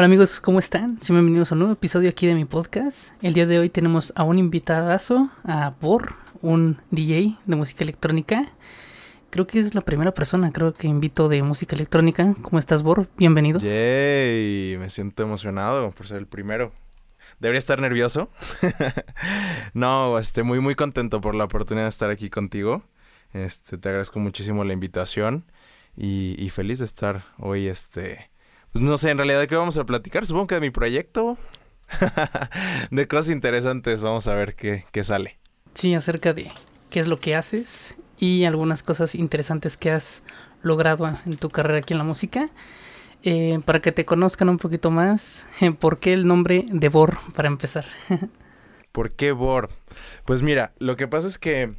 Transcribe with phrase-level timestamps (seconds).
[0.00, 1.02] Hola amigos, ¿cómo están?
[1.02, 3.14] Sí, bienvenidos a un nuevo episodio aquí de mi podcast.
[3.20, 8.48] El día de hoy tenemos a un invitadazo, a Bor, un DJ de música electrónica.
[9.30, 12.36] Creo que es la primera persona, creo que invito de música electrónica.
[12.42, 13.08] ¿Cómo estás, Bor?
[13.16, 13.58] Bienvenido.
[13.58, 16.72] Yay, me siento emocionado por ser el primero.
[17.40, 18.30] Debería estar nervioso.
[19.74, 22.84] no, este, muy, muy contento por la oportunidad de estar aquí contigo.
[23.32, 25.44] Este, te agradezco muchísimo la invitación
[25.96, 28.30] y, y feliz de estar hoy, este,
[28.72, 30.26] pues no sé, en realidad, ¿de qué vamos a platicar?
[30.26, 31.38] Supongo que de mi proyecto.
[32.90, 35.38] de cosas interesantes, vamos a ver qué, qué sale.
[35.74, 36.50] Sí, acerca de
[36.90, 40.22] qué es lo que haces y algunas cosas interesantes que has
[40.62, 42.50] logrado en tu carrera aquí en la música.
[43.24, 45.48] Eh, para que te conozcan un poquito más,
[45.80, 47.86] ¿por qué el nombre de Bor para empezar?
[48.92, 49.70] ¿Por qué Bor?
[50.24, 51.72] Pues mira, lo que pasa es que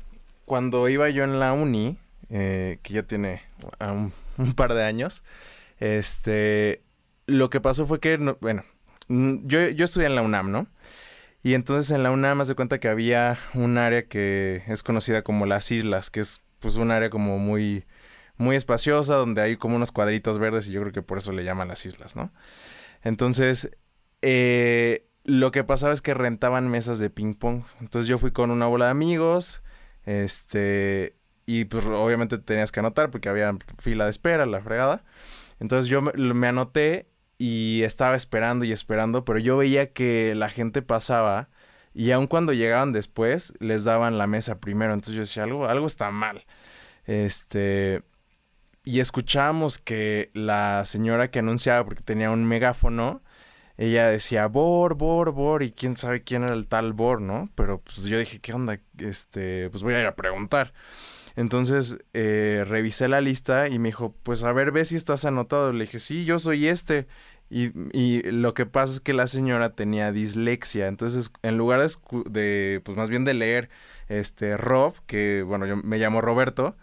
[0.46, 1.98] cuando iba yo en la uni,
[2.30, 3.42] eh, que ya tiene
[3.80, 5.24] un, un par de años,
[5.80, 6.84] este,
[7.26, 8.64] lo que pasó fue que, bueno,
[9.08, 10.68] yo, yo estudié en la UNAM, ¿no?
[11.42, 15.46] Y entonces en la UNAM hace cuenta que había un área que es conocida como
[15.46, 17.86] las islas, que es pues un área como muy,
[18.38, 21.44] muy espaciosa, donde hay como unos cuadritos verdes y yo creo que por eso le
[21.44, 22.34] llaman las islas, ¿no?
[23.04, 23.72] Entonces,
[24.22, 27.64] eh, lo que pasaba es que rentaban mesas de ping pong.
[27.80, 29.64] Entonces yo fui con una bola de amigos,
[30.06, 31.16] este,
[31.46, 35.04] y pues obviamente tenías que anotar porque había fila de espera, la fregada.
[35.60, 40.82] Entonces yo me, anoté y estaba esperando y esperando, pero yo veía que la gente
[40.82, 41.50] pasaba
[41.94, 44.94] y aun cuando llegaban después les daban la mesa primero.
[44.94, 46.46] Entonces yo decía, algo, algo está mal.
[47.06, 48.04] Este,
[48.84, 53.22] y escuchábamos que la señora que anunciaba, porque tenía un megáfono,
[53.78, 57.50] ella decía Bor, Bor, Bor, y quién sabe quién era el tal Bor, ¿no?
[57.56, 58.80] Pero pues yo dije, ¿qué onda?
[58.98, 60.74] Este, pues voy a ir a preguntar.
[61.40, 65.72] Entonces eh, revisé la lista y me dijo, pues a ver, ve si estás anotado.
[65.72, 67.08] Le dije, sí, yo soy este.
[67.50, 70.88] Y, y, lo que pasa es que la señora tenía dislexia.
[70.88, 71.90] Entonces, en lugar de,
[72.30, 73.70] de, pues más bien de leer
[74.10, 76.76] este Rob, que bueno, yo me llamo Roberto,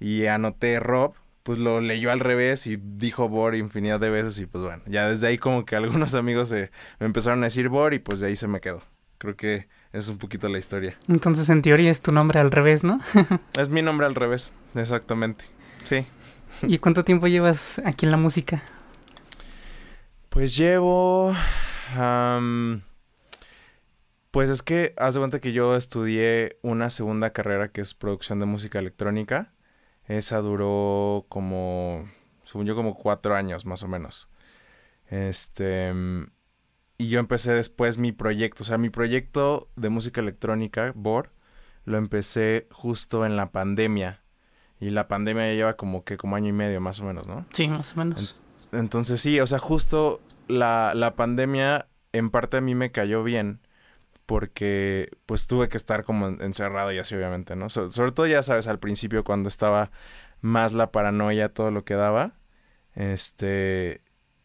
[0.00, 1.14] y anoté Rob,
[1.44, 4.40] pues lo leyó al revés y dijo Bor infinidad de veces.
[4.40, 6.68] Y pues bueno, ya desde ahí como que algunos amigos me
[6.98, 8.82] empezaron a decir Bor y pues de ahí se me quedó.
[9.18, 10.96] Creo que es un poquito la historia.
[11.08, 13.00] Entonces, en teoría es tu nombre al revés, ¿no?
[13.58, 15.44] es mi nombre al revés, exactamente.
[15.84, 16.06] Sí.
[16.62, 18.62] ¿Y cuánto tiempo llevas aquí en la música?
[20.28, 21.34] Pues llevo...
[24.30, 28.38] pues es que, haz de cuenta que yo estudié una segunda carrera que es producción
[28.38, 29.52] de música electrónica.
[30.06, 32.08] Esa duró como,
[32.44, 34.28] según yo, como cuatro años más o menos.
[35.08, 35.92] Este,
[37.00, 38.62] y yo empecé después mi proyecto.
[38.62, 41.30] O sea, mi proyecto de música electrónica, BOR,
[41.86, 44.22] lo empecé justo en la pandemia.
[44.80, 47.46] Y la pandemia ya lleva como que como año y medio más o menos, ¿no?
[47.54, 48.36] Sí, más o menos.
[48.72, 53.60] entonces sí, o sea, justo la, la pandemia en parte a mí me cayó bien
[54.26, 57.70] porque pues tuve que estar como encerrado y así obviamente, ¿no?
[57.70, 59.90] sobre todo ya sabes al principio cuando estaba
[60.42, 62.34] más la paranoia, todo lo que daba.
[62.94, 64.02] Este,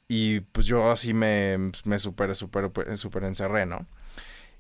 [0.08, 3.88] y pues yo así me, me super, super, super encerré, ¿no?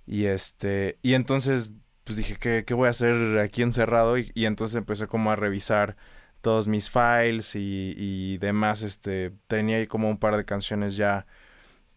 [0.07, 1.71] Y este, y entonces
[2.03, 4.17] pues dije, ¿qué, qué voy a hacer aquí encerrado?
[4.17, 5.97] Y, y, entonces empecé como a revisar
[6.41, 11.25] todos mis files y, y demás, este, tenía ahí como un par de canciones ya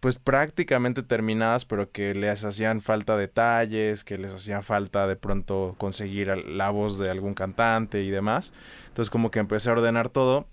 [0.01, 5.75] pues prácticamente terminadas, pero que les hacían falta detalles, que les hacían falta de pronto
[5.79, 8.53] conseguir la voz de algún cantante y demás.
[8.89, 10.47] Entonces como que empecé a ordenar todo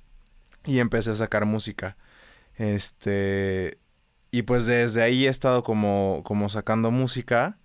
[0.65, 1.95] y empecé a sacar música.
[2.57, 3.79] Este.
[4.31, 7.59] Y pues desde ahí he estado como, como sacando música.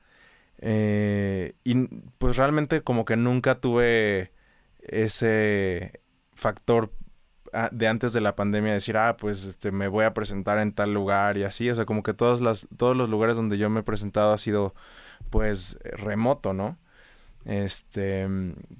[0.59, 1.87] Eh, y
[2.19, 4.33] pues realmente como que nunca tuve
[4.81, 6.01] ese
[6.35, 6.93] factor
[7.73, 10.95] de antes de la pandemia decir, ah, pues este, me voy a presentar en tal
[10.95, 11.71] lugar y así.
[11.71, 14.39] O sea, como que todos, las, todos los lugares donde yo me he presentado ha
[14.39, 14.75] sido
[15.31, 16.79] pues remoto, ¿no?
[17.45, 18.29] Este,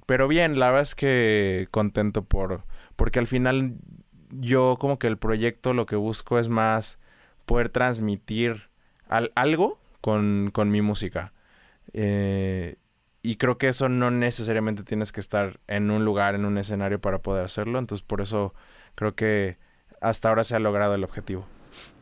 [0.05, 2.63] pero bien, la verdad es que contento por,
[2.95, 3.75] porque al final
[4.31, 6.99] yo como que el proyecto lo que busco es más
[7.45, 8.69] poder transmitir
[9.35, 11.33] algo con, mi música.
[11.93, 12.75] Eh,
[13.23, 16.99] y creo que eso no necesariamente tienes que estar en un lugar, en un escenario
[16.99, 17.77] para poder hacerlo.
[17.77, 18.53] Entonces por eso
[18.95, 19.57] creo que
[19.99, 21.45] hasta ahora se ha logrado el objetivo.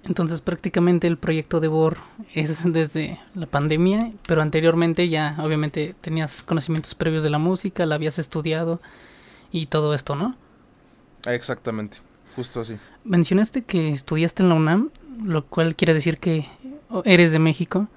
[0.03, 1.97] Entonces prácticamente el proyecto de BOR
[2.33, 7.95] es desde la pandemia, pero anteriormente ya obviamente tenías conocimientos previos de la música, la
[7.95, 8.81] habías estudiado
[9.51, 10.35] y todo esto, ¿no?
[11.25, 11.97] Exactamente.
[12.35, 12.77] Justo así.
[13.03, 14.91] Mencionaste que estudiaste en la UNAM,
[15.23, 16.45] lo cual quiere decir que
[17.05, 17.87] eres de México.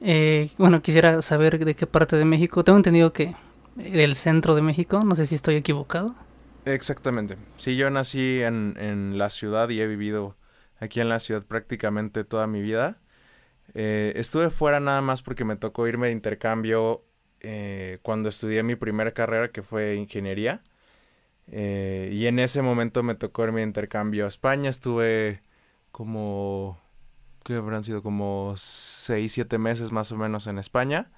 [0.00, 2.64] Eh, bueno, quisiera saber de qué parte de México.
[2.64, 3.34] Tengo entendido que
[3.76, 6.14] del centro de México, no sé si estoy equivocado.
[6.64, 7.36] Exactamente.
[7.56, 10.36] Sí, yo nací en, en la ciudad y he vivido
[10.78, 12.98] aquí en la ciudad prácticamente toda mi vida.
[13.74, 17.04] Eh, estuve fuera nada más porque me tocó irme de intercambio
[17.40, 20.62] eh, cuando estudié mi primera carrera que fue ingeniería.
[21.48, 24.70] Eh, y en ese momento me tocó irme de intercambio a España.
[24.70, 25.40] Estuve
[25.90, 26.78] como,
[27.44, 28.02] ¿qué habrán sido?
[28.02, 31.10] Como 6, 7 meses más o menos en España.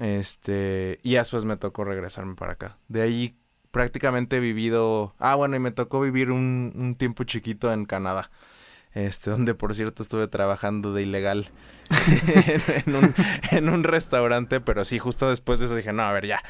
[0.00, 2.78] Este, y después me tocó regresarme para acá.
[2.88, 3.36] De ahí
[3.70, 8.30] prácticamente he vivido, ah bueno, y me tocó vivir un, un tiempo chiquito en Canadá
[8.94, 11.50] este, donde por cierto estuve trabajando de ilegal
[12.86, 13.14] en, un,
[13.50, 16.42] en, un, restaurante, pero sí, justo después de eso dije, no, a ver, ya,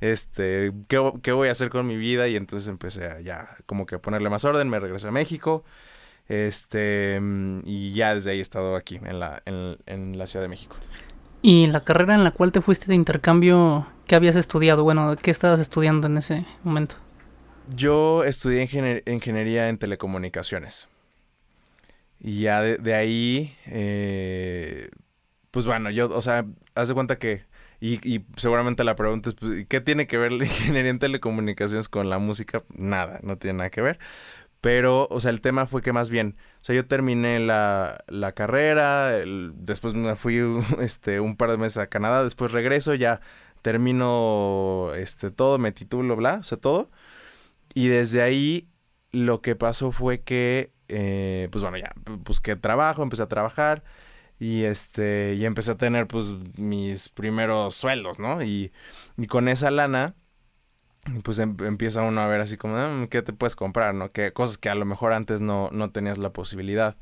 [0.00, 2.28] este, ¿qué, ¿qué, voy a hacer con mi vida?
[2.28, 5.64] Y entonces empecé a ya como que a ponerle más orden, me regresé a México,
[6.28, 7.20] este,
[7.64, 10.76] y ya desde ahí he estado aquí, en la, en, en la Ciudad de México.
[11.42, 14.84] ¿Y la carrera en la cual te fuiste de intercambio, qué habías estudiado?
[14.84, 16.96] Bueno, ¿qué estabas estudiando en ese momento?
[17.74, 18.62] Yo estudié
[19.06, 20.88] ingeniería en telecomunicaciones.
[22.20, 24.90] Y ya de, ahí, eh,
[25.50, 27.44] pues bueno, yo, o sea, haz de cuenta que,
[27.80, 31.88] y, y seguramente la pregunta es, pues, ¿qué tiene que ver la ingeniería en telecomunicaciones
[31.88, 32.64] con la música?
[32.74, 33.98] Nada, no tiene nada que ver.
[34.60, 38.32] Pero, o sea, el tema fue que más bien, o sea, yo terminé la, la
[38.32, 39.10] carrera,
[39.54, 40.40] después me fui
[40.80, 43.20] este, un par de meses a Canadá, después regreso, ya
[43.62, 46.90] termino este, todo, me titulo, bla, o sea, todo.
[47.74, 48.68] Y desde ahí
[49.12, 51.92] lo que pasó fue que eh, pues bueno, ya
[52.24, 53.84] busqué trabajo, empecé a trabajar
[54.40, 58.42] y este, y empecé a tener pues mis primeros sueldos, ¿no?
[58.42, 58.72] Y,
[59.18, 60.14] y con esa lana,
[61.24, 64.12] pues em, empieza uno a ver así como, mm, ¿qué te puedes comprar, no?
[64.12, 66.96] Que cosas que a lo mejor antes no, no tenías la posibilidad.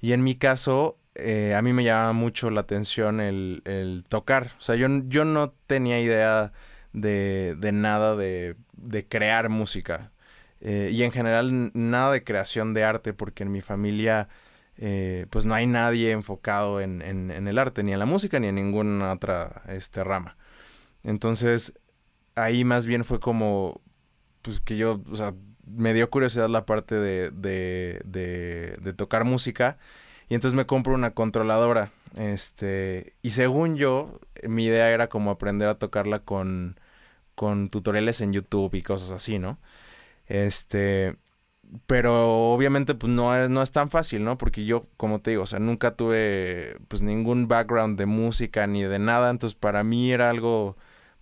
[0.00, 4.52] Y en mi caso, eh, a mí me llamaba mucho la atención el, el tocar.
[4.58, 6.52] O sea, yo, yo no tenía idea
[6.92, 10.12] de, de nada de, de crear música.
[10.60, 14.28] Eh, y en general nada de creación de arte porque en mi familia
[14.76, 18.48] eh, pues no hay nadie enfocado en, en, el arte, ni en la música, ni
[18.48, 20.36] en ninguna otra este, rama.
[21.04, 21.78] Entonces
[22.34, 23.80] ahí más bien fue como
[24.42, 25.34] pues que yo, o sea,
[25.66, 29.78] me dio curiosidad la parte de, de, de, de tocar música
[30.30, 31.90] y entonces me compro una controladora.
[32.16, 36.78] Este, y según yo, mi idea era como aprender a tocarla con,
[37.34, 39.58] con tutoriales en YouTube y cosas así, ¿no?
[40.30, 41.16] Este,
[41.86, 44.38] pero obviamente pues no es, no es tan fácil, ¿no?
[44.38, 48.84] Porque yo, como te digo, o sea, nunca tuve pues ningún background de música ni
[48.84, 50.76] de nada, entonces para mí era algo,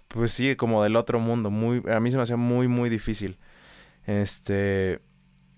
[0.09, 3.39] pues sí, como del otro mundo, muy, a mí se me hacía muy, muy difícil.
[4.07, 5.01] Este,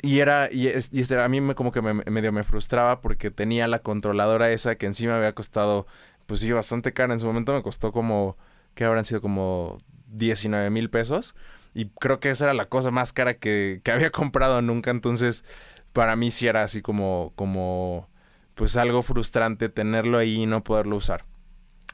[0.03, 3.69] y era, y, este, a mí me, como que me, medio me frustraba porque tenía
[3.69, 5.87] la controladora esa que encima había costado,
[6.27, 8.39] pues sí, bastante cara, en su momento me costó como,
[8.75, 11.35] que habrán sido como 19 mil pesos.
[11.75, 14.91] Y creo que esa era la cosa más cara que, que había comprado nunca.
[14.91, 15.45] Entonces,
[15.93, 18.09] para mí sí era así como, como,
[18.55, 21.25] pues algo frustrante tenerlo ahí y no poderlo usar.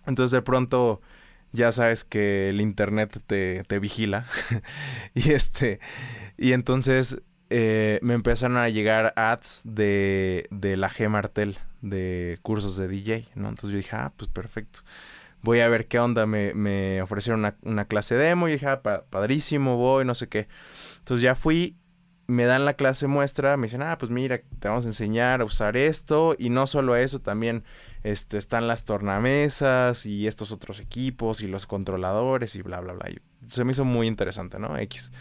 [0.07, 1.01] Entonces, de pronto,
[1.53, 4.27] ya sabes que el internet te, te vigila.
[5.15, 5.81] y este,
[6.37, 12.77] y entonces eh, me empezaron a llegar ads de, de la G Martel, de cursos
[12.77, 13.49] de DJ, ¿no?
[13.49, 14.81] Entonces yo dije, ah, pues perfecto
[15.47, 16.27] voy a ver qué onda.
[16.27, 20.49] Me, me ofrecieron una, una, clase demo y dije, ah, padrísimo, voy, no sé qué.
[20.99, 21.77] Entonces ya fui,
[22.27, 25.45] me dan la clase muestra, me dicen, ah, pues mira, te vamos a enseñar a
[25.45, 26.35] usar esto.
[26.37, 27.63] Y no solo eso, también
[28.03, 33.09] este, están las tornamesas y estos otros equipos y los controladores y bla, bla, bla.
[33.47, 34.77] Se me hizo muy interesante, ¿no?
[34.77, 35.13] X.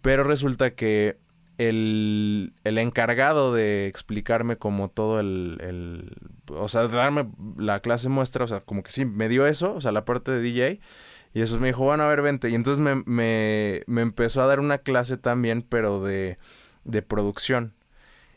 [0.00, 1.18] Pero resulta que
[1.58, 6.16] el, el, encargado de explicarme como todo el, el,
[6.48, 9.80] o sea, darme la clase muestra, o sea, como que sí, me dio eso, o
[9.80, 10.80] sea, la parte de DJ,
[11.34, 14.46] y eso me dijo, bueno, a ver, vente, y entonces me, me, me empezó a
[14.46, 16.38] dar una clase también, pero de,
[16.84, 17.74] de producción,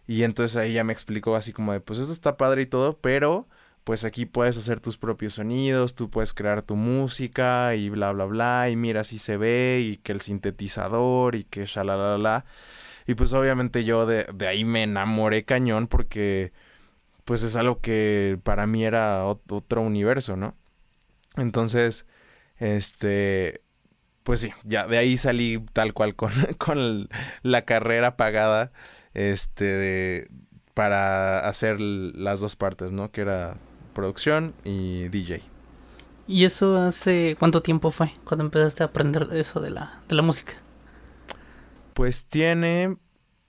[0.07, 2.97] y entonces ahí ya me explicó así como de, pues esto está padre y todo,
[2.99, 3.47] pero
[3.85, 8.25] pues aquí puedes hacer tus propios sonidos, tú puedes crear tu música y bla, bla,
[8.25, 12.45] bla, y mira si se ve, y que el sintetizador, y que shalalala.
[13.07, 16.51] Y pues obviamente yo de, de ahí me enamoré cañón porque
[17.25, 20.55] pues es algo que para mí era otro universo, ¿no?
[21.37, 22.05] Entonces,
[22.57, 23.61] este,
[24.23, 27.09] pues sí, ya de ahí salí tal cual con, con
[27.41, 28.71] la carrera pagada,
[29.13, 30.27] este,
[30.73, 33.11] para hacer las dos partes, ¿no?
[33.11, 33.57] Que era
[33.93, 35.41] producción y DJ.
[36.27, 40.21] ¿Y eso hace cuánto tiempo fue cuando empezaste a aprender eso de la, de la
[40.21, 40.53] música?
[41.95, 42.97] Pues tiene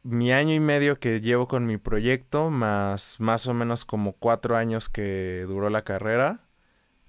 [0.04, 4.56] mi año y medio que llevo con mi proyecto, más más o menos como cuatro
[4.56, 6.46] años que duró la carrera,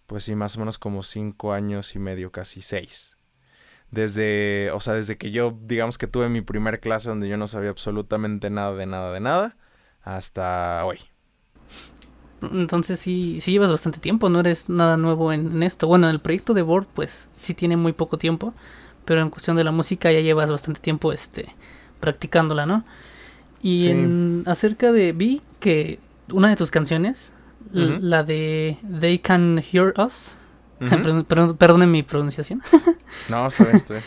[0.08, 3.18] pues sí, más o menos como cinco años y medio, casi seis.
[3.92, 7.48] Desde, o sea, desde que yo, digamos que tuve mi primer clase donde yo no
[7.48, 9.58] sabía absolutamente nada de nada de nada,
[10.02, 10.98] hasta hoy.
[12.42, 15.86] Entonces sí, sí llevas bastante tiempo, no eres nada nuevo en, esto.
[15.86, 18.56] Bueno, el proyecto de Board pues sí tiene muy poco tiempo,
[19.08, 21.56] pero en cuestión de la música ya llevas bastante tiempo este
[22.02, 22.84] practicándola, ¿no?
[23.62, 26.00] Y en, acerca de vi que
[26.34, 27.32] una de tus canciones,
[27.72, 30.36] la de They Can Hear Us,
[31.58, 32.62] perdonen mi pronunciación.
[33.30, 34.06] no, está bien, está bien.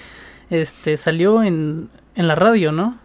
[0.50, 2.98] Este, salió en, en la radio, ¿no?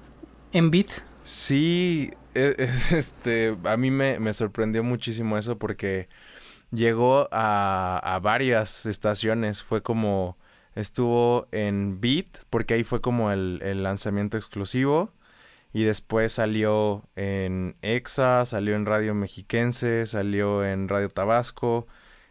[0.51, 0.89] En Beat.
[1.23, 2.55] Sí, e,
[2.91, 6.09] este, a mí me, sorprendió muchísimo eso porque
[6.71, 9.63] llegó a, a varias estaciones.
[9.63, 10.37] Fue como,
[10.75, 15.11] estuvo en Beat, porque ahí fue como el, lanzamiento exclusivo.
[15.73, 21.87] Y después salió en EXA, salió en Radio Mexiquense, salió en Radio Tabasco,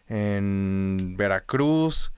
[0.09, 2.13] en Veracruz,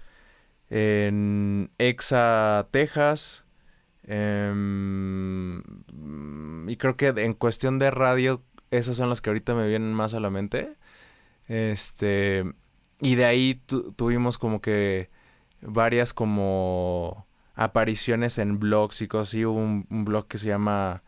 [0.70, 3.44] en EXA, Texas.
[4.04, 5.62] Em,
[6.68, 10.14] y creo que en cuestión de radio, esas son las que ahorita me vienen más
[10.14, 10.74] a la mente.
[11.48, 12.44] Este.
[13.00, 13.62] Y de ahí
[13.96, 15.10] tuvimos como que
[15.60, 19.34] varias como apariciones en blogs y cosas.
[19.34, 21.02] Hubo un, un blog que se llama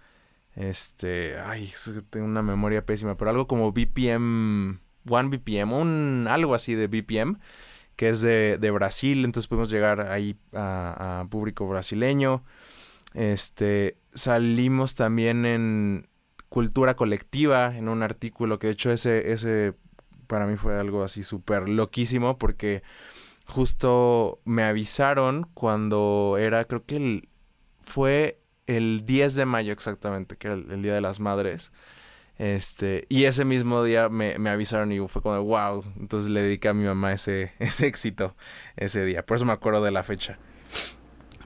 [0.59, 1.73] este, ay,
[2.11, 7.39] tengo una memoria pésima, pero algo como BPM, One BPM, un algo así de BPM,
[7.95, 12.43] que es de, de Brasil, entonces podemos llegar ahí a, público brasileño.
[13.15, 16.09] Este, salimos también en
[16.49, 19.75] cultura colectiva, en un artículo que de hecho ese, ese
[20.27, 22.83] para mí fue algo así súper loquísimo porque
[23.49, 27.29] justo me avisaron cuando era, creo que el,
[27.83, 31.73] fue el 10 de mayo exactamente, que era el, Día de las Madres.
[32.37, 36.75] Este, y ese mismo día me, avisaron y fue como, wow, entonces le dediqué a
[36.75, 38.37] mi mamá ese, ese éxito
[38.77, 39.25] ese día.
[39.25, 40.39] Por eso me acuerdo de la fecha.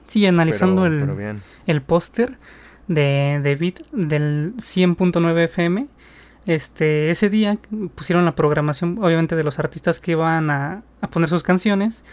[0.05, 2.37] Sí, analizando el, el póster
[2.87, 5.87] de, de del 100.9 FM,
[6.45, 7.57] este, ese día
[7.95, 12.03] pusieron la programación, obviamente, de los artistas que iban a, a poner sus canciones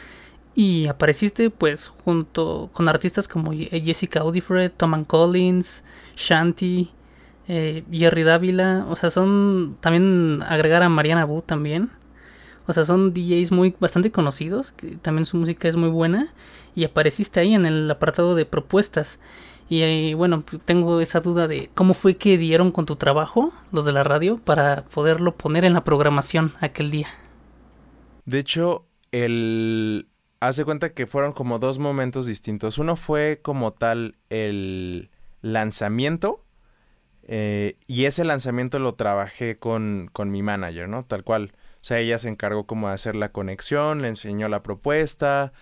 [0.54, 5.84] y apareciste pues junto con artistas como Jessica Audifred, Tom Collins,
[6.16, 6.90] Shanti,
[7.48, 8.86] eh, Jerry Dávila.
[8.88, 11.90] O sea, son también agregar a Mariana Bu también.
[12.66, 16.32] O sea, son DJs muy bastante conocidos, que también su música es muy buena.
[16.74, 19.20] Y apareciste ahí en el apartado de propuestas.
[19.70, 23.84] Y eh, bueno, tengo esa duda de cómo fue que dieron con tu trabajo, los
[23.84, 27.06] de la radio, para poderlo poner en la programación aquel día.
[28.24, 30.08] De hecho, el,
[30.40, 32.78] hace cuenta que fueron como dos momentos distintos.
[32.78, 35.08] Uno fue como tal el
[35.40, 36.44] lanzamiento.
[37.22, 41.04] Eh, y ese lanzamiento lo trabajé con, con mi manager, ¿no?
[41.04, 41.52] Tal cual.
[41.76, 45.52] O sea, ella se encargó como de hacer la conexión, le enseñó la propuesta.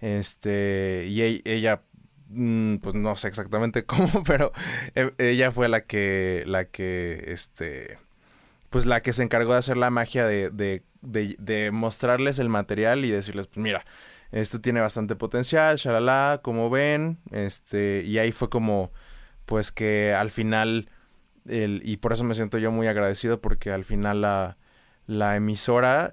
[0.00, 1.04] Este.
[1.08, 1.82] Y e, ella.
[2.28, 4.52] Mm, pues no sé exactamente cómo, pero
[4.94, 6.44] e, ella fue la que.
[6.46, 7.24] la que.
[7.28, 7.98] este.
[8.70, 13.04] Pues la que se encargó de hacer la magia de, de, de, mostrarles el material
[13.06, 13.86] y decirles, pues mira,
[14.30, 18.92] esto tiene bastante potencial, shalala, como ven, este, y ahí fue como,
[19.46, 20.90] pues que al final,
[21.46, 24.58] el, y por eso me siento yo muy agradecido porque al final la,
[25.06, 26.12] la emisora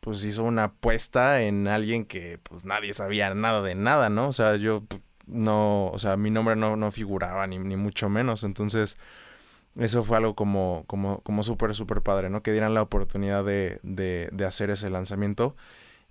[0.00, 4.28] pues hizo una apuesta en alguien que pues nadie sabía nada de nada, ¿no?
[4.28, 4.84] O sea, yo
[5.28, 8.96] no, o sea, mi nombre no, no figuraba ni, ni mucho menos, entonces
[9.76, 12.42] eso fue algo como, como, como súper, súper padre, ¿no?
[12.42, 15.54] Que dieran la oportunidad de, de, de hacer ese lanzamiento.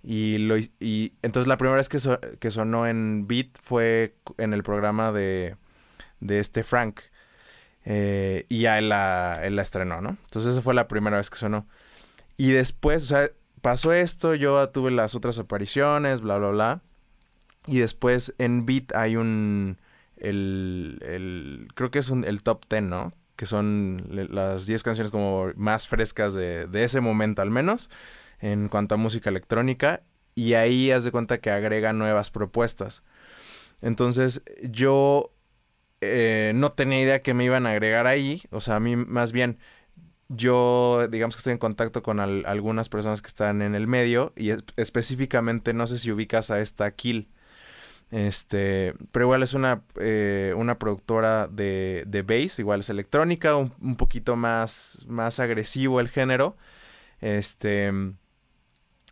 [0.02, 1.98] Y, lo, y entonces la primera vez que,
[2.38, 5.56] que sonó en Beat fue en el programa de,
[6.20, 7.00] de este Frank.
[7.84, 10.10] Eh, y ya él la, él la estrenó, ¿no?
[10.24, 11.66] Entonces esa fue la primera vez que sonó.
[12.36, 13.28] Y después, o sea,
[13.60, 16.82] pasó esto, yo tuve las otras apariciones, bla, bla, bla.
[17.68, 19.78] Y después en Beat hay un...
[20.16, 23.12] El, el creo que es un, el top 10, ¿no?
[23.36, 27.88] Que son las 10 canciones como más frescas de, de ese momento al menos
[28.40, 30.02] en cuanto a música electrónica
[30.34, 33.02] y ahí haz de cuenta que agrega nuevas propuestas.
[33.82, 35.32] Entonces yo
[36.00, 39.32] eh, no tenía idea que me iban a agregar ahí, o sea, a mí más
[39.32, 39.58] bien
[40.28, 44.50] yo digamos que estoy en contacto con algunas personas que están en el medio y
[44.76, 47.28] específicamente no sé si ubicas a esta Kill.
[48.10, 53.74] Este, pero igual es una, eh, una productora de, de bass, igual es electrónica, un,
[53.80, 56.56] un, poquito más, más agresivo el género.
[57.20, 57.92] Este,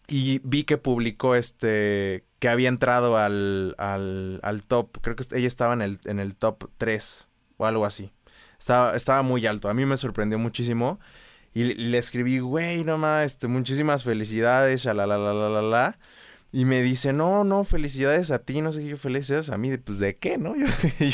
[0.09, 5.49] y vi que publicó este que había entrado al, al, al top, creo que ella
[5.49, 8.13] estaba en el, en el top 3 o algo así.
[8.59, 11.01] Estaba, estaba muy alto, a mí me sorprendió muchísimo.
[11.55, 15.99] Y le, escribí, güey, no más, este, muchísimas felicidades, la la la la la la.
[16.53, 19.77] Y me dice, no, no, felicidades a ti, no sé qué, felicidades a mí.
[19.77, 20.55] Pues, ¿de qué, no?
[20.57, 20.67] Yo,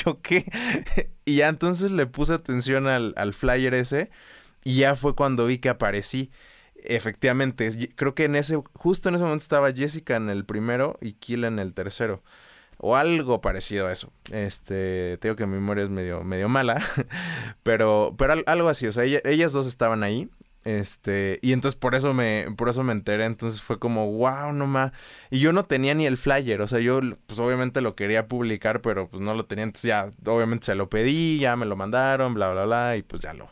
[0.04, 0.50] ¿yo qué?
[1.24, 4.10] y ya entonces le puse atención al, al flyer ese
[4.64, 6.30] y ya fue cuando vi que aparecí.
[6.84, 11.12] Efectivamente, creo que en ese, justo en ese momento estaba Jessica en el primero y
[11.14, 12.22] Kill en el tercero.
[12.78, 14.12] O algo parecido a eso.
[14.32, 16.82] Este, tengo que mi memoria es medio, medio mala.
[17.62, 18.88] pero, pero algo así.
[18.88, 20.28] O sea, ellas dos estaban ahí.
[20.64, 24.66] Este, y entonces por eso me, por eso me enteré, entonces fue como, wow, no
[24.66, 24.92] más.
[25.30, 28.80] Y yo no tenía ni el flyer, o sea, yo pues obviamente lo quería publicar,
[28.80, 32.34] pero pues no lo tenía, entonces ya, obviamente se lo pedí, ya me lo mandaron,
[32.34, 33.50] bla, bla, bla, y pues ya lo,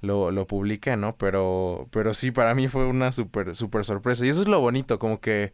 [0.00, 1.16] lo, lo publiqué, ¿no?
[1.16, 4.24] Pero, pero sí, para mí fue una súper, súper sorpresa.
[4.24, 5.52] Y eso es lo bonito, como que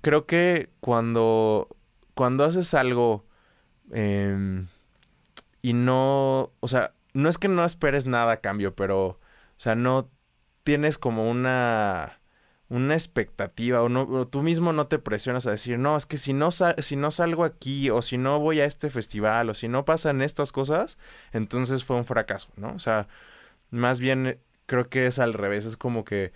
[0.00, 1.68] creo que cuando,
[2.14, 3.24] cuando haces algo
[3.92, 4.66] em,
[5.62, 9.18] y no, o sea, no es que no esperes nada a cambio, pero
[9.56, 10.10] o sea, no
[10.64, 12.20] tienes como una
[12.68, 16.32] una expectativa o, no, tú mismo no te presionas a decir, no, es que si
[16.32, 19.84] no, si no salgo aquí o si no voy a este festival o si no
[19.84, 20.98] pasan estas cosas,
[21.32, 22.74] entonces fue un fracaso, ¿no?
[22.74, 23.06] O sea,
[23.70, 26.32] más bien creo que es al revés, es como que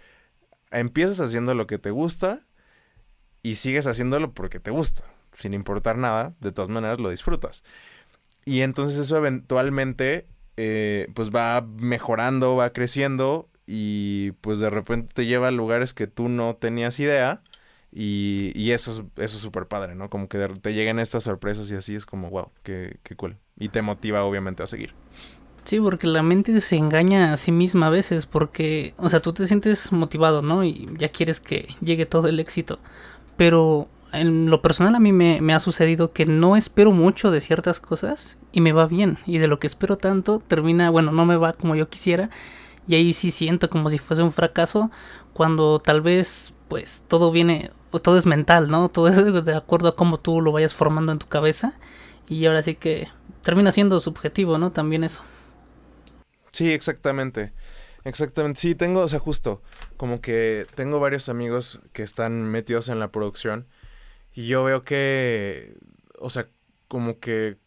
[0.70, 2.42] empiezas haciendo lo que te gusta
[3.42, 5.04] y sigues haciéndolo porque te gusta,
[5.36, 7.64] sin importar nada, de todas maneras lo disfrutas.
[8.44, 10.26] Y entonces eso eventualmente
[10.60, 16.08] eh, pues va mejorando, va creciendo y pues de repente te lleva a lugares que
[16.08, 17.42] tú no tenías idea
[17.92, 20.10] y, y eso, es, eso es súper padre, ¿no?
[20.10, 23.36] Como que te llegan estas sorpresas y así es como, wow, qué, qué cool.
[23.56, 24.94] Y te motiva obviamente a seguir.
[25.62, 29.32] Sí, porque la mente se engaña a sí misma a veces porque, o sea, tú
[29.32, 30.64] te sientes motivado, ¿no?
[30.64, 32.80] Y ya quieres que llegue todo el éxito.
[33.36, 37.80] Pero en lo personal a mí me, ha sucedido que no espero mucho de ciertas
[37.80, 39.18] cosas y me va bien.
[39.26, 42.30] Y de lo que espero tanto termina, bueno, no me va como yo quisiera.
[42.86, 44.90] Y ahí sí siento como si fuese un fracaso
[45.32, 47.70] cuando tal vez pues todo viene,
[48.02, 48.88] todo es mental, ¿no?
[48.88, 51.74] Todo es de acuerdo a cómo tú lo vayas formando en tu cabeza.
[52.28, 53.08] Y ahora sí que
[53.42, 54.72] termina siendo subjetivo, ¿no?
[54.72, 55.22] También eso.
[56.52, 57.52] Sí, exactamente.
[58.04, 59.60] Exactamente, sí, tengo, o sea, justo,
[59.96, 63.66] como que tengo varios amigos que están metidos en la producción
[64.38, 65.76] y yo veo que,
[66.20, 66.48] o sea,
[66.86, 67.58] como que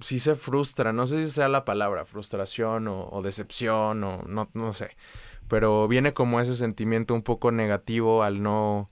[0.00, 4.72] sí se frustra, no sé si sea la palabra, frustración o, decepción o no, no
[4.72, 4.96] sé,
[5.48, 8.86] pero viene como ese sentimiento un poco negativo al no,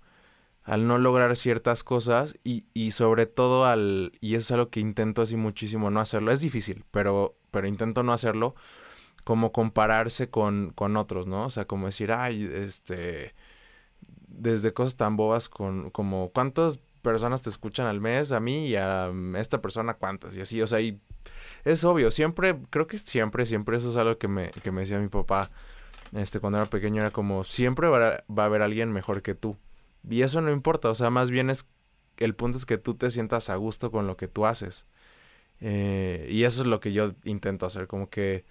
[0.65, 4.81] al no lograr ciertas cosas y, y sobre todo al, y eso es algo que
[4.81, 8.57] intento así muchísimo no hacerlo, es difícil, pero, pero intento no hacerlo,
[9.23, 11.45] como compararse con, con otros, ¿no?
[11.47, 13.35] O sea, como decir, ay, este
[14.33, 18.77] desde cosas tan bobas con, como cuántas personas te escuchan al mes, a mí y
[18.77, 21.01] a esta persona cuántas, y así, o sea, y
[21.65, 24.99] es obvio, siempre, creo que siempre, siempre eso es algo que me, que me decía
[24.99, 25.51] mi papá,
[26.13, 29.57] este, cuando era pequeño, era como, siempre va a, haber alguien mejor que tú,
[30.09, 31.67] y eso no importa, o sea, más bien es,
[32.19, 34.87] el punto es que tú te sientas a gusto con lo que tú haces,
[35.61, 38.45] eh, y eso es lo que yo intento hacer, como que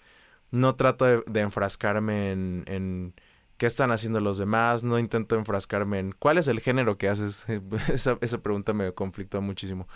[0.51, 3.13] no trato de, enfrascarme en
[3.61, 7.45] qué están haciendo los demás, no intento enfrascarme en cuál es el género que haces.
[7.93, 9.87] esa, esa pregunta me conflictó muchísimo.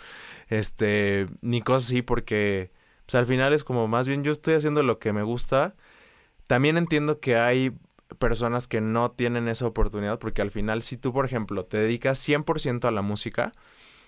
[0.46, 2.70] Este, ni cosas así porque
[3.06, 5.74] pues al final es como más bien yo estoy haciendo lo que me gusta.
[6.46, 7.76] También entiendo que hay
[8.20, 12.20] personas que no tienen esa oportunidad porque al final si tú, por ejemplo, te dedicas
[12.20, 13.52] 100% a la música,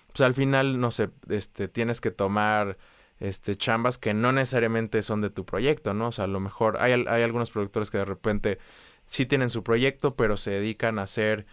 [0.07, 2.77] pues al final, no sé, este, tienes que tomar
[3.19, 6.07] este, chambas que no necesariamente son de tu proyecto, ¿no?
[6.07, 8.59] O sea, a lo mejor hay, hay algunos productores que de repente
[9.09, 11.45] sí tienen su proyecto, pero se dedican a hacer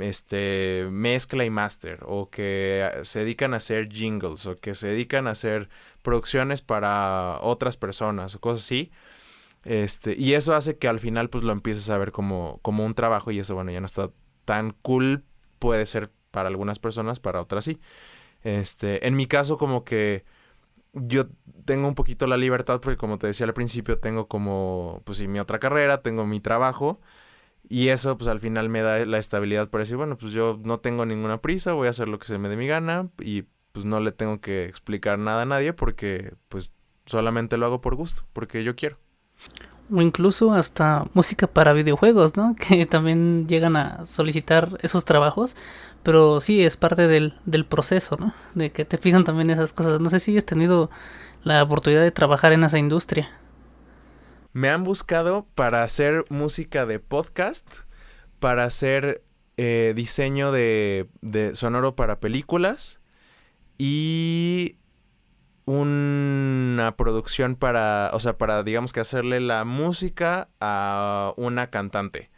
[0.00, 5.28] este mezcla y master o que se dedican a hacer jingles o que se dedican
[5.28, 5.68] a hacer
[6.02, 8.90] producciones para otras personas o cosas así.
[9.64, 12.94] Este, y eso hace que al final pues lo empieces a ver como, como un
[12.94, 14.10] trabajo y eso bueno ya no está
[14.44, 15.24] tan cool,
[15.58, 17.80] puede ser para algunas personas, para otras sí.
[18.42, 20.24] Este, en mi caso como que
[20.94, 21.26] yo
[21.64, 25.28] tengo un poquito la libertad porque como te decía al principio tengo como pues sí
[25.28, 27.00] mi otra carrera, tengo mi trabajo
[27.68, 30.80] y eso pues al final me da la estabilidad para decir, bueno, pues yo no
[30.80, 33.86] tengo ninguna prisa, voy a hacer lo que se me dé mi gana y pues
[33.86, 36.72] no le tengo que explicar nada a nadie porque pues
[37.06, 38.98] solamente lo hago por gusto, porque yo quiero.
[39.92, 42.54] O incluso hasta música para videojuegos, ¿no?
[42.68, 45.56] Que también llegan a solicitar esos trabajos
[46.04, 48.34] pero sí, es parte del, del proceso, ¿no?
[48.54, 50.00] De que te pidan también esas cosas.
[50.00, 50.90] No sé si has tenido
[51.42, 53.30] la oportunidad de trabajar en esa industria.
[54.52, 57.66] Me han buscado para hacer música de podcast,
[58.38, 59.24] para hacer
[59.56, 63.00] eh, diseño de, de sonoro para películas
[63.78, 64.76] y
[65.64, 72.30] una producción para, o sea, para digamos que hacerle la música a una cantante.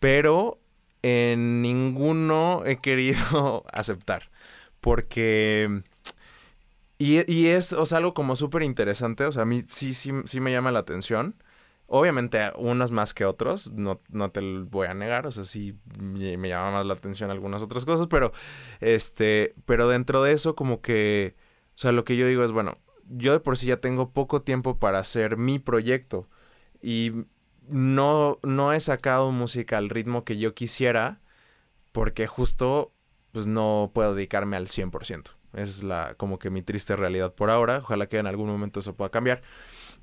[0.00, 0.58] Pero
[1.02, 4.30] en ninguno he querido aceptar.
[4.80, 5.82] Porque...
[6.98, 9.24] Y, y es, o sea, algo como súper interesante.
[9.24, 11.36] O sea, a mí sí, sí, sí me llama la atención.
[11.90, 16.48] Obviamente unos más que otros, no, no te voy a negar, o sea, sí me
[16.48, 18.30] llama más la atención algunas otras cosas, pero
[18.80, 21.34] este, pero dentro de eso como que,
[21.76, 22.76] o sea, lo que yo digo es, bueno,
[23.08, 26.28] yo de por sí ya tengo poco tiempo para hacer mi proyecto
[26.82, 27.24] y
[27.68, 31.20] no, no he sacado música al ritmo que yo quisiera
[31.92, 32.92] porque justo
[33.32, 35.30] pues no puedo dedicarme al 100%.
[35.54, 37.78] Es la como que mi triste realidad por ahora.
[37.78, 39.42] Ojalá que en algún momento eso pueda cambiar.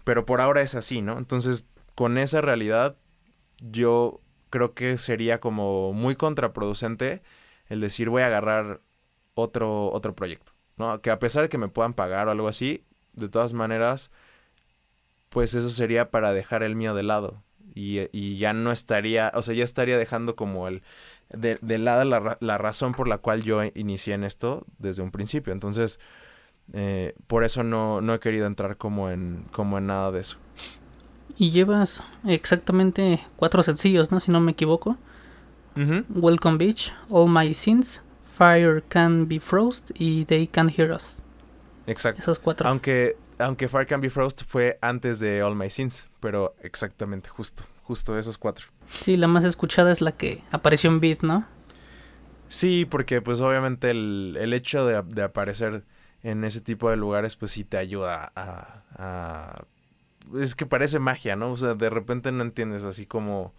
[0.04, 1.18] Pero por ahora es así, ¿no?
[1.18, 2.98] Entonces, con esa realidad,
[3.60, 7.22] yo creo que sería como muy contraproducente
[7.68, 8.82] el decir voy a agarrar
[9.34, 10.54] otro, otro proyecto.
[10.78, 11.02] ¿no?
[11.02, 14.12] Que a pesar de que me puedan pagar o algo así, de todas maneras,
[15.30, 17.44] pues eso sería para dejar el mío de lado.
[17.76, 20.82] Y, ya no estaría, o sea, ya estaría dejando como el,
[21.30, 22.06] de, lado
[22.40, 25.52] la, razón por la cual yo inicié en esto desde un principio.
[25.52, 26.00] Entonces,
[26.74, 30.38] eh, por eso no, no he querido entrar como en, como en nada de eso.
[31.38, 34.20] Y llevas exactamente cuatro sencillos, ¿no?
[34.22, 34.98] Si no me equivoco.
[35.76, 41.22] Welcome Beach, All My Sins, Fire Can Be Frost y They Can Hear Us.
[41.86, 42.22] Exacto.
[42.22, 42.70] Esos cuatro.
[42.70, 47.64] Aunque, aunque Fire Can Be Frost fue antes de All My Sins, pero exactamente, justo,
[47.84, 48.68] justo de esos cuatro.
[48.88, 51.46] Sí, la más escuchada es la que apareció en Beat, ¿no?
[52.48, 55.84] Sí, porque pues obviamente el, el hecho de, de, aparecer
[56.22, 59.66] en ese tipo de lugares pues sí te ayuda a, a...
[60.36, 61.52] Es que parece magia, ¿no?
[61.52, 63.54] O sea, de repente no entiendes así como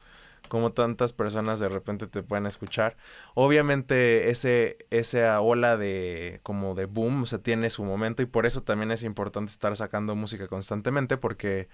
[0.49, 2.97] como tantas personas de repente te pueden escuchar.
[3.35, 8.47] Obviamente ese esa ola de como de boom, o sea, tiene su momento y por
[8.47, 11.69] eso también es importante estar sacando música constantemente porque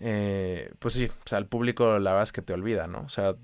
[0.00, 3.00] eh, pues sí, o sea, el público la verdad es que te olvida, ¿no?
[3.02, 3.36] O sea,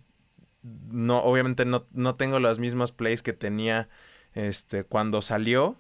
[0.63, 3.89] no obviamente no, no tengo los mismos plays que tenía
[4.35, 5.79] este cuando salió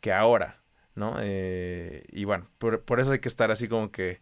[0.00, 0.62] que ahora,
[0.94, 1.16] ¿no?
[1.20, 4.20] Eh, y bueno, por, por eso hay que estar así como que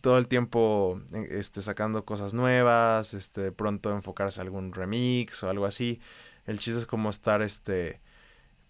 [0.00, 5.50] todo el tiempo eh, este, sacando cosas nuevas, este, pronto enfocarse a algún remix o
[5.50, 6.00] algo así.
[6.46, 8.00] El chiste es como estar, este,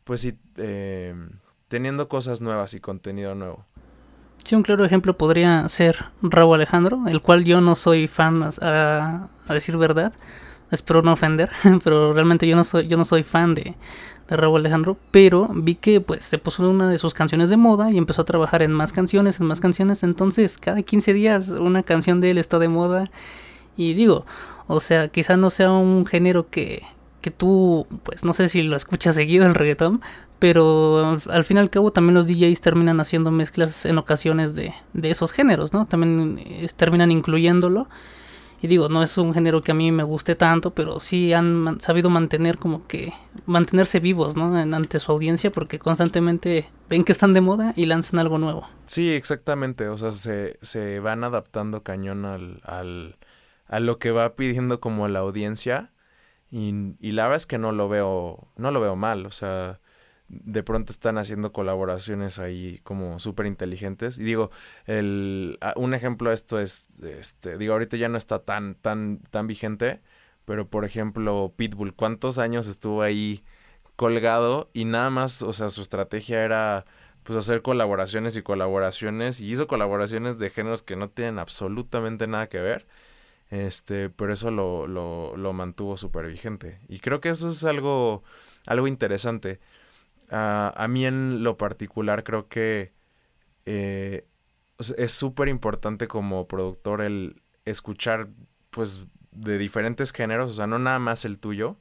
[0.04, 1.14] pues sí, eh,
[1.68, 3.66] teniendo cosas nuevas y contenido nuevo.
[4.44, 9.28] Sí, un claro ejemplo podría ser Raúl Alejandro, el cual yo no soy fan, a,
[9.46, 10.12] a decir verdad,
[10.70, 11.50] espero no ofender,
[11.84, 13.76] pero realmente yo no soy, yo no soy fan de,
[14.28, 17.90] de Raúl Alejandro, pero vi que pues se puso una de sus canciones de moda
[17.90, 21.82] y empezó a trabajar en más canciones, en más canciones, entonces cada 15 días una
[21.82, 23.10] canción de él está de moda.
[23.76, 24.26] Y digo,
[24.66, 26.82] o sea, quizá no sea un género que,
[27.20, 30.02] que tú, pues no sé si lo escuchas seguido el reggaetón,
[30.38, 34.74] pero al, fin y al cabo también los DJs terminan haciendo mezclas en ocasiones de,
[34.92, 35.86] de esos géneros, ¿no?
[35.86, 37.88] También eh, terminan incluyéndolo
[38.60, 41.80] y digo, no es un género que a mí me guste tanto, pero sí han
[41.80, 43.12] sabido mantener como que
[43.46, 44.56] mantenerse vivos, ¿no?
[44.56, 48.66] ante su audiencia porque constantemente ven que están de moda y lanzan algo nuevo.
[48.86, 53.16] Sí, exactamente, o sea, se, se van adaptando cañón al, al,
[53.68, 55.92] a lo que va pidiendo como la audiencia
[56.50, 59.78] y, y la verdad es que no lo veo, no lo veo mal, o sea,
[60.28, 64.18] de pronto están haciendo colaboraciones ahí como súper inteligentes.
[64.18, 64.50] Y digo,
[64.86, 69.46] el, un ejemplo de esto es, este, digo, ahorita ya no está tan, tan, tan
[69.46, 70.00] vigente,
[70.44, 73.42] pero por ejemplo, Pitbull, ¿cuántos años estuvo ahí
[73.96, 74.70] colgado?
[74.72, 76.84] Y nada más, o sea, su estrategia era
[77.22, 82.48] pues hacer colaboraciones y colaboraciones y hizo colaboraciones de géneros que no tienen absolutamente nada
[82.48, 82.86] que ver.
[83.50, 86.80] Este, pero eso lo, lo, lo mantuvo súper vigente.
[86.88, 88.22] Y creo que eso es algo,
[88.66, 89.60] algo interesante
[90.30, 92.92] a mí en lo particular creo que
[93.70, 94.26] eh,
[94.96, 98.28] es súper importante como productor el escuchar
[98.70, 101.76] pues de diferentes géneros, o sea, no nada más el tuyo,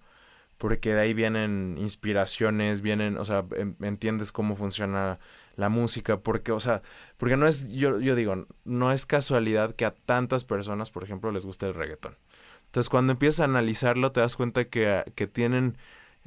[0.57, 5.19] porque de ahí vienen inspiraciones, vienen, o sea, em, entiendes cómo funciona
[5.55, 6.81] la música, porque, o sea,
[7.17, 11.31] porque no es, yo, yo digo, no es casualidad que a tantas personas, por ejemplo,
[11.31, 12.17] les guste el reggaetón.
[12.65, 15.77] Entonces, cuando empiezas a analizarlo, te das cuenta que, que tienen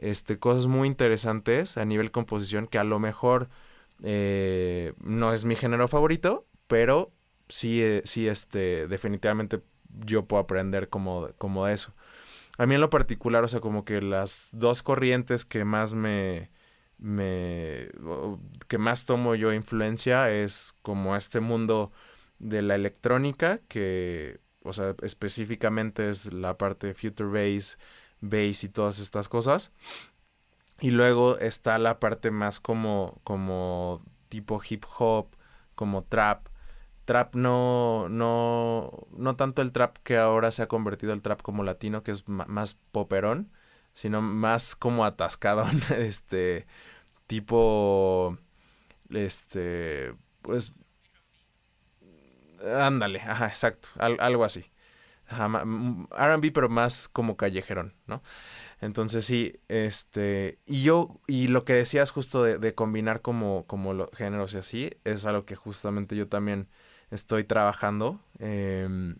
[0.01, 3.49] este, cosas muy interesantes a nivel composición que a lo mejor
[4.03, 7.13] eh, no es mi género favorito, pero
[7.49, 9.61] sí, eh, sí este, definitivamente
[10.07, 11.95] yo puedo aprender como, como de eso.
[12.59, 16.51] A mí en lo particular, o sea, como que las dos corrientes que más me,
[16.99, 17.89] me
[18.69, 21.93] que más tomo yo influencia es como este mundo
[22.39, 27.79] de la electrónica que o sea específicamente es la parte future bass
[28.21, 29.73] bass y todas estas cosas.
[30.81, 35.37] Y luego está la parte más como, como tipo hip hop,
[35.75, 36.49] como trap,
[37.05, 41.65] trap no, no, no tanto el trap que ahora se ha convertido el trap como
[41.65, 43.53] latino, que es más poperón,
[43.95, 45.67] sino más como atascado,
[45.99, 46.67] este,
[47.27, 48.39] tipo,
[49.11, 50.73] este, pues,
[52.65, 54.70] ándale, ajá, exacto, algo así.
[55.31, 58.23] RB, pero más como callejerón, ¿no?
[58.81, 64.11] Entonces sí, este, y yo, y lo que decías justo de, combinar como, como los
[64.13, 66.69] géneros y así, es algo que justamente yo también
[67.11, 68.21] estoy trabajando.
[68.39, 69.17] Em,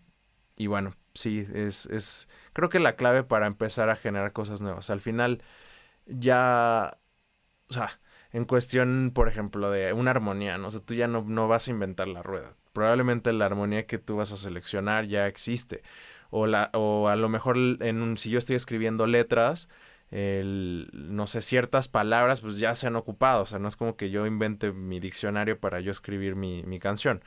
[0.57, 4.91] y bueno, sí, es, es, creo que la clave para empezar a generar cosas nuevas.
[4.91, 5.43] Al final,
[6.07, 6.99] ya,
[7.69, 7.89] o sea,
[8.33, 10.69] en cuestión, por ejemplo, de una armonía, ¿no?
[10.69, 12.57] O sea, tú ya no, no vas a inventar la rueda.
[12.73, 15.83] Probablemente la armonía que tú vas a seleccionar ya existe.
[16.31, 19.69] O, la, o a lo mejor en un, si yo estoy escribiendo letras,
[20.11, 23.43] el, no sé, ciertas palabras pues ya se han ocupado.
[23.43, 26.79] O sea, no es como que yo invente mi diccionario para yo escribir mi, mi
[26.79, 27.23] canción.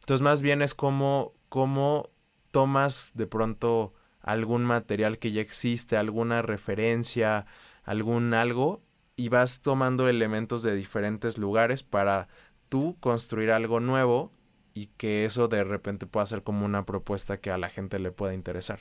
[0.00, 2.10] Entonces, más bien es como, como
[2.50, 7.46] tomas de pronto algún material que ya existe, alguna referencia,
[7.84, 8.82] algún algo,
[9.16, 12.28] y vas tomando elementos de diferentes lugares para
[12.68, 14.32] tú construir algo nuevo
[14.74, 18.12] y que eso de repente pueda ser como una propuesta que a la gente le
[18.12, 18.80] pueda interesar.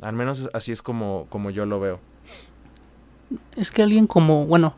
[0.00, 2.00] Al menos así es como, como yo lo veo.
[3.56, 4.74] Es que alguien como, bueno,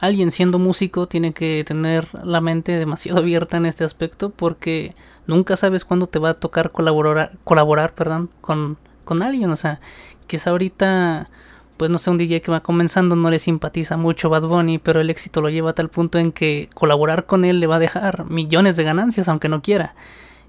[0.00, 4.94] alguien siendo músico tiene que tener la mente demasiado abierta en este aspecto porque
[5.26, 9.50] nunca sabes cuándo te va a tocar colaborar, colaborar perdón, con, con alguien.
[9.50, 9.80] O sea,
[10.26, 11.30] quizá ahorita,
[11.76, 15.00] pues no sé, un DJ que va comenzando no le simpatiza mucho Bad Bunny, pero
[15.00, 17.80] el éxito lo lleva a tal punto en que colaborar con él le va a
[17.80, 19.94] dejar millones de ganancias, aunque no quiera.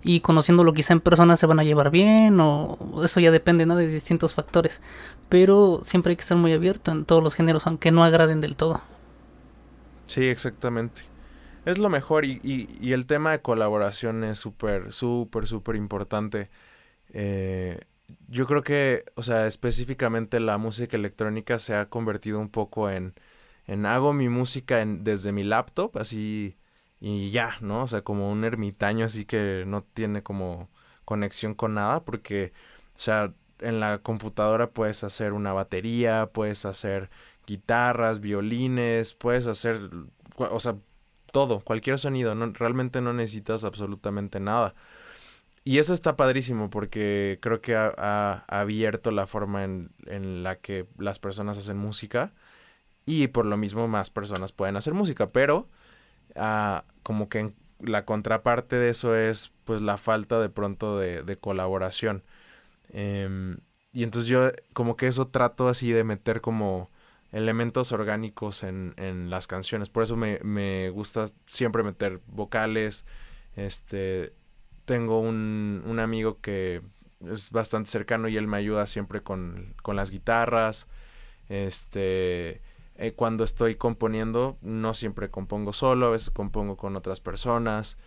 [0.04, 3.76] Y conociéndolo quizá en persona se van a llevar bien, o eso ya depende ¿no?
[3.76, 4.82] de distintos factores.
[5.30, 8.56] Pero siempre hay que estar muy abierto en todos los géneros, aunque no agraden del
[8.56, 8.82] todo.
[10.06, 11.02] Sí, exactamente.
[11.66, 16.50] Es lo mejor y, y, el tema de colaboración es súper, súper, súper importante.
[17.12, 17.80] Eh,
[18.28, 23.14] yo creo que, o sea, específicamente la música electrónica se ha convertido un poco en,
[23.68, 26.58] en hago mi música en, desde mi laptop, así
[27.00, 27.84] y ya, ¿no?
[27.84, 30.70] O sea, como un ermitaño así que no tiene como
[31.06, 32.54] conexión con nada, porque,
[32.96, 37.10] o sea, en la computadora puedes hacer una batería, puedes hacer
[37.48, 39.90] guitarras, violines, puedes hacer,
[40.38, 40.78] o sea,
[41.32, 44.74] todo, cualquier sonido, realmente no necesitas absolutamente nada.
[45.66, 50.88] Y eso está padrísimo porque creo que ha, abierto la forma en, en, la que
[51.00, 52.34] las personas hacen música
[53.06, 55.68] y por lo mismo más personas pueden hacer música, pero
[56.36, 61.38] ah, como que la contraparte de eso es pues la falta de pronto de, de
[61.38, 62.24] colaboración.
[62.90, 63.58] Em,
[63.92, 66.88] y entonces yo como que eso trato así de meter como
[67.32, 69.90] elementos orgánicos en, en las canciones.
[69.90, 73.06] Por eso me, me, gusta siempre meter vocales.
[73.56, 74.34] Este,
[74.86, 76.82] tengo un, un, amigo que
[77.22, 80.88] es bastante cercano y él me ayuda siempre con, con las guitarras.
[81.50, 82.62] Este,
[82.96, 87.98] eh, cuando estoy componiendo, no siempre compongo solo, a veces compongo con otras personas.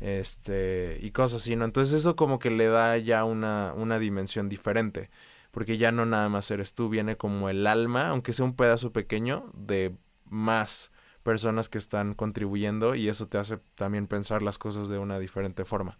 [0.00, 1.64] Este, y cosas así, ¿no?
[1.64, 5.10] Entonces eso como que le da ya una, una dimensión diferente
[5.54, 8.92] porque ya no nada más eres tú, viene como el alma, aunque sea un pedazo
[8.92, 10.90] pequeño, de más
[11.22, 15.64] personas que están contribuyendo y eso te hace también pensar las cosas de una diferente
[15.64, 15.96] forma.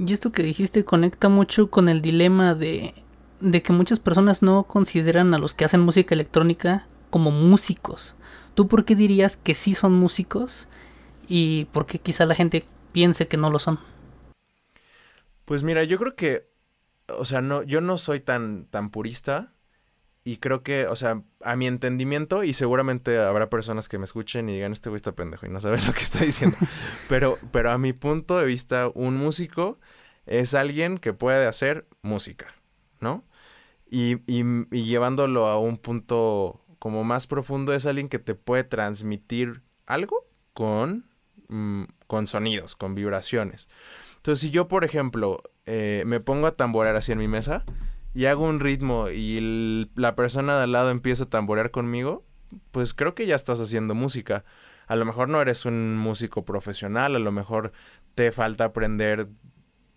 [0.00, 2.94] Y esto que dijiste conecta mucho con el dilema de,
[3.40, 8.14] de que muchas personas no consideran a los que hacen música electrónica como músicos.
[8.54, 10.68] ¿Tú por qué dirías que sí son músicos
[11.28, 13.78] y por qué quizá la gente piense que no lo son?
[15.44, 16.48] Pues mira, yo creo que
[17.18, 19.52] o sea, no, yo no soy tan, tan purista
[20.24, 24.48] y creo que, o sea, a mi entendimiento, y seguramente habrá personas que me escuchen
[24.48, 26.56] y digan, este güey está pendejo y no sabe lo que está diciendo,
[27.08, 29.78] pero, pero a mi punto de vista, un músico
[30.26, 32.46] es alguien que puede hacer música,
[33.00, 33.24] ¿no?
[33.90, 38.64] Y, y, y llevándolo a un punto como más profundo, es alguien que te puede
[38.64, 41.06] transmitir algo con,
[41.48, 43.68] mm, con sonidos, con vibraciones.
[44.16, 47.64] Entonces, si yo, por ejemplo, eh, me pongo a tamborear así en mi mesa
[48.14, 52.24] y hago un ritmo y la persona de al lado empieza a tamborear conmigo,
[52.72, 54.44] pues creo que ya estás haciendo música.
[54.86, 57.72] A lo mejor no eres un músico profesional, a lo mejor
[58.14, 59.28] te falta aprender,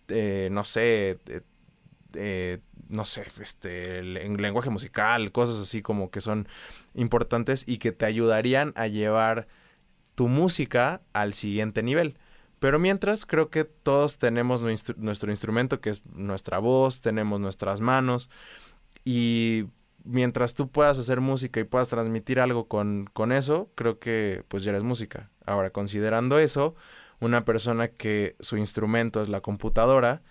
[0.08, 1.20] eh, no sé,
[2.14, 6.48] eh, no sé, este, en lenguaje musical, cosas así como que son
[6.94, 9.48] importantes y que te ayudarían a llevar
[10.14, 12.18] tu música al siguiente nivel.
[12.64, 18.30] Pero mientras, creo que todos tenemos nuestro instrumento, que es nuestra voz, tenemos nuestras manos.
[19.04, 19.66] Y
[20.06, 24.64] mientras tú puedas hacer música y puedas transmitir algo con, con eso, creo que pues
[24.64, 25.30] ya eres música.
[25.46, 26.74] Ahora, considerando eso,
[27.20, 30.22] una persona que su instrumento es la computadora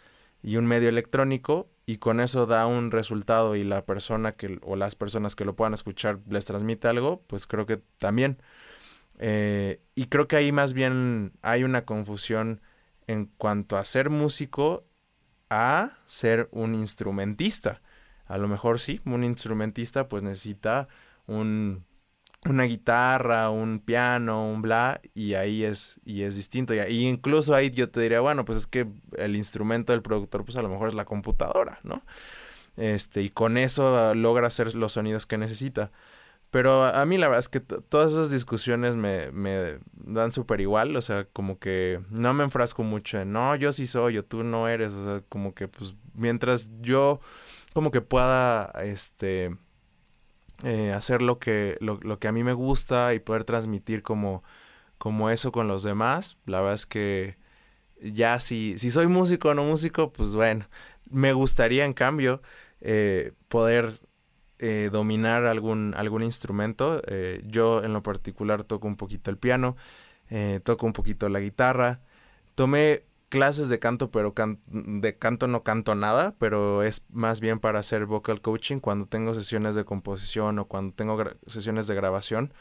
[0.42, 4.77] y un medio electrónico y con eso da un resultado y la persona que o
[4.77, 8.38] las personas que lo puedan escuchar les transmite algo, pues creo que también.
[9.25, 12.61] Eh, y creo que ahí más bien hay una confusión
[13.07, 14.85] en cuanto a ser músico
[15.49, 17.83] a ser un instrumentista.
[18.27, 20.89] A lo mejor sí, un instrumentista pues necesita
[21.29, 21.85] un,
[22.45, 26.75] una guitarra, un piano, un bla, y ahí es, y es distinto.
[26.75, 30.57] Y, incluso ahí yo te diría, bueno, pues es que el instrumento del productor, pues
[30.57, 32.03] a lo mejor es la computadora, ¿no?
[32.77, 35.93] Este, y con eso logra hacer los sonidos que necesita.
[36.53, 40.95] Pero a mí la verdad es que todas esas discusiones me, me dan súper igual,
[40.95, 44.45] o sea, como que no me enfrasco mucho en, no, yo sí soy, o tú
[44.45, 47.21] no eres, o sea, como que pues mientras yo
[47.73, 49.57] como que pueda, este,
[50.62, 54.45] eh, hacer lo que, lo, lo, que a mí me gusta y poder transmitir como,
[54.99, 56.37] como eso con los demás.
[56.45, 57.37] La verdad es que
[58.03, 60.67] ya si, si soy músico o no músico, pues bueno,
[61.11, 62.43] me gustaría en cambio
[62.83, 64.01] eh, poder
[64.62, 67.03] eh, dominar algún, algún instrumento.
[67.46, 69.77] yo en lo particular toco un poquito el piano,
[70.64, 72.01] toco un poquito la guitarra.
[72.55, 74.35] Tomé clases de canto, pero
[74.66, 79.33] de canto no canto nada, pero es más bien para hacer vocal coaching cuando tengo
[79.35, 82.53] sesiones de composición o cuando tengo sesiones de grabación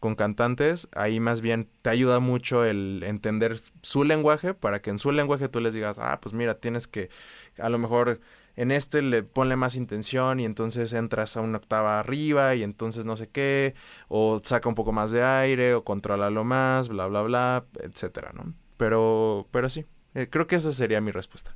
[0.00, 4.98] con cantantes, ahí más bien te ayuda mucho el entender su lenguaje para que en
[4.98, 7.10] su lenguaje tú les digas, ah, pues mira, tienes que
[7.58, 8.20] a lo mejor
[8.56, 13.04] en este le ponle más intención y entonces entras a una octava arriba y entonces
[13.04, 13.74] no sé qué,
[14.08, 18.52] o saca un poco más de aire o controlalo más, bla, bla, bla, etcétera, ¿no?
[18.76, 21.54] Pero, pero sí, eh, creo que esa sería mi respuesta.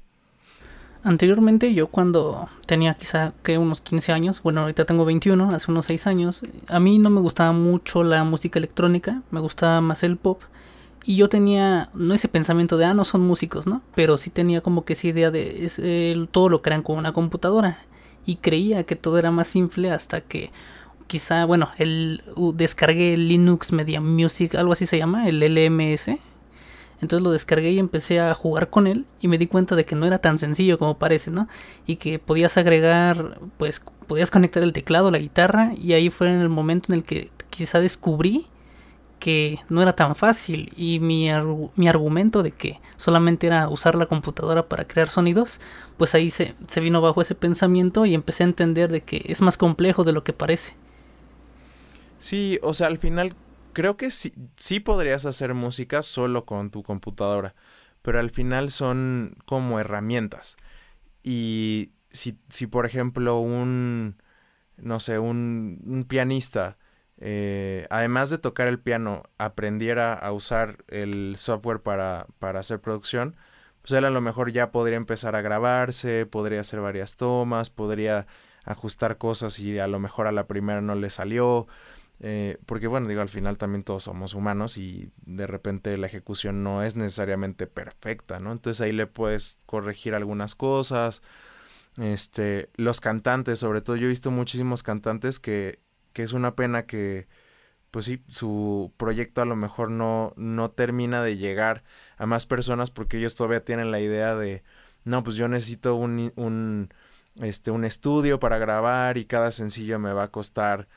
[1.05, 5.87] Anteriormente yo cuando tenía quizá que unos 15 años, bueno ahorita tengo 21, hace unos
[5.87, 10.17] 6 años, a mí no me gustaba mucho la música electrónica, me gustaba más el
[10.17, 10.43] pop
[11.09, 13.81] y yo tenía no ese pensamiento de ah no son músicos, ¿no?
[13.95, 15.81] Pero sí tenía como que esa idea de es,
[16.31, 17.79] todo lo crean con una computadora
[18.27, 20.51] y creía que todo era más simple hasta que
[21.07, 26.11] quizá bueno el descargué el Linux Media Music algo así se llama el LMS
[27.01, 29.97] entonces lo descargué y empecé a jugar con él y me di cuenta de que
[29.97, 31.49] no era tan sencillo como parece, ¿no?
[31.87, 36.41] Y que podías agregar, pues podías conectar el teclado, la guitarra y ahí fue en
[36.41, 38.49] el momento en el que quizá descubrí
[39.19, 41.29] que no era tan fácil y mi,
[41.77, 45.61] mi argumento de que solamente era usar la computadora para crear sonidos,
[45.97, 49.43] pues ahí se, se vino bajo ese pensamiento y empecé a entender de que es
[49.43, 50.75] más complejo de lo que parece.
[52.19, 53.37] Sí, o sea, al final
[53.73, 57.55] creo que sí, sí podrías hacer música solo con tu computadora,
[58.03, 60.57] pero al final son como herramientas.
[61.25, 64.23] Y si, si por ejemplo, un,
[64.79, 66.79] no sé, un, un pianista,
[67.21, 73.37] eh, además de tocar el piano, aprendiera a usar el software para, para hacer producción,
[73.83, 78.27] pues él a lo mejor ya podría empezar a grabarse, podría hacer varias tomas, podría
[78.65, 81.67] ajustar cosas y a lo mejor a la primera no le salió.
[82.21, 86.65] Eh, porque bueno, digo, al final también todos somos humanos y de repente la ejecución
[86.65, 88.53] no es necesariamente perfecta, ¿no?
[88.53, 91.23] Entonces ahí le puedes corregir algunas cosas.
[91.97, 95.81] Este, los cantantes, sobre todo yo he visto muchísimos cantantes que,
[96.13, 97.29] que es una pena que,
[97.91, 101.85] pues sí, su proyecto a lo mejor no, no termina de llegar
[102.17, 104.63] a más personas porque ellos todavía tienen la idea de,
[105.05, 106.91] no, pues yo necesito un, un,
[107.41, 110.89] este, un estudio para grabar y cada sencillo me va a costar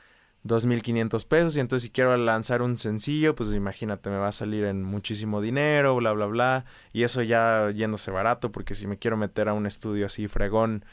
[0.43, 4.65] 2.500 pesos y entonces si quiero lanzar un sencillo, pues imagínate, me va a salir
[4.65, 6.65] en muchísimo dinero, bla, bla, bla.
[6.93, 10.84] Y eso ya yéndose barato, porque si me quiero meter a un estudio así fregón,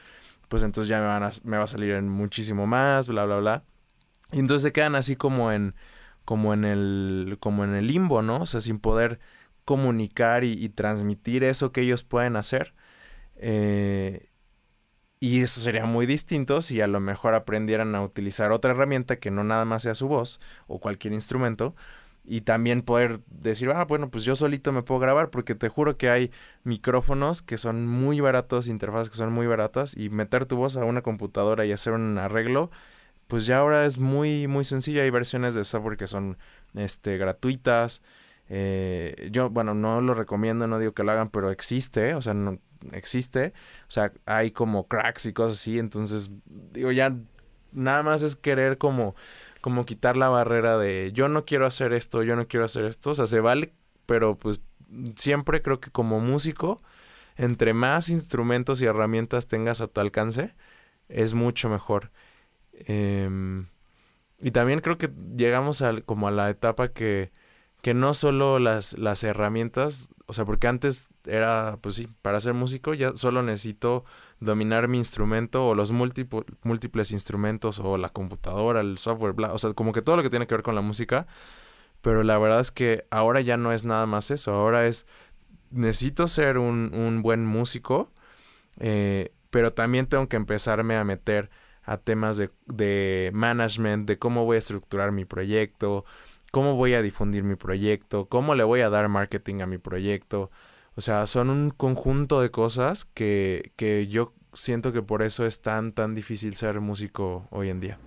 [0.49, 3.39] pues entonces ya me, van a, me va a salir en muchísimo más, bla, bla,
[3.39, 3.65] bla.
[4.33, 5.75] Y entonces se quedan así como en,
[6.25, 8.43] como en, el, como en el limbo, ¿no?
[8.43, 9.21] O sea, sin poder
[9.65, 12.75] comunicar y, y transmitir eso que ellos pueden hacer.
[13.37, 14.29] Eh,
[15.21, 19.31] y eso sería muy distinto si a lo mejor aprendieran a utilizar otra herramienta que
[19.31, 21.75] no nada más sea su voz o cualquier instrumento.
[22.25, 25.97] Y también poder decir, ah, bueno, pues yo solito me puedo grabar porque te juro
[25.97, 26.31] que hay
[26.63, 30.85] micrófonos que son muy baratos, interfaces que son muy baratas y meter tu voz a
[30.85, 32.71] una computadora y hacer un arreglo,
[33.29, 35.03] pues ya ahora es muy, muy sencillo.
[35.03, 36.39] Hay versiones de software que son
[36.75, 38.03] este, gratuitas.
[38.49, 42.35] Eh, yo, bueno, no lo recomiendo, no digo que lo hagan, pero existe, o sea,
[42.35, 42.59] no,
[42.93, 43.53] existe.
[43.83, 45.79] O sea, hay como cracks y cosas así.
[45.79, 46.31] Entonces,
[46.73, 47.15] digo, ya
[47.73, 49.15] nada más es querer como,
[49.61, 53.11] como quitar la barrera de yo no quiero hacer esto, yo no quiero hacer esto.
[53.11, 53.73] O sea, se vale,
[54.07, 54.63] pero pues
[55.17, 56.83] siempre creo que como músico,
[57.37, 60.55] entre más instrumentos y herramientas tengas a tu alcance,
[61.09, 62.11] es mucho mejor.
[62.87, 63.67] Em,
[64.39, 67.33] y también creo que llegamos a, como a la etapa que,
[67.83, 72.55] que no solo las, las herramientas, o sea, porque antes era, pues sí, para ser
[72.55, 74.05] músico ya solo necesito
[74.41, 79.73] dominar mi instrumento o los múltiples instrumentos o la computadora, el software, bla, o sea,
[79.73, 81.27] como que todo lo que tiene que ver con la música,
[82.03, 85.07] pero la verdad es que ahora ya no es nada más eso, ahora es,
[85.71, 88.13] necesito ser un, un buen músico,
[88.79, 91.51] eh, pero también tengo que empezarme a meter
[91.89, 96.05] a temas de, de management, de cómo voy a estructurar mi proyecto,
[96.51, 100.51] cómo voy a difundir mi proyecto, cómo le voy a dar marketing a mi proyecto.
[100.97, 105.61] O sea, son un conjunto de cosas que, que yo siento que por eso es
[105.63, 107.99] tan, tan difícil ser músico hoy en día.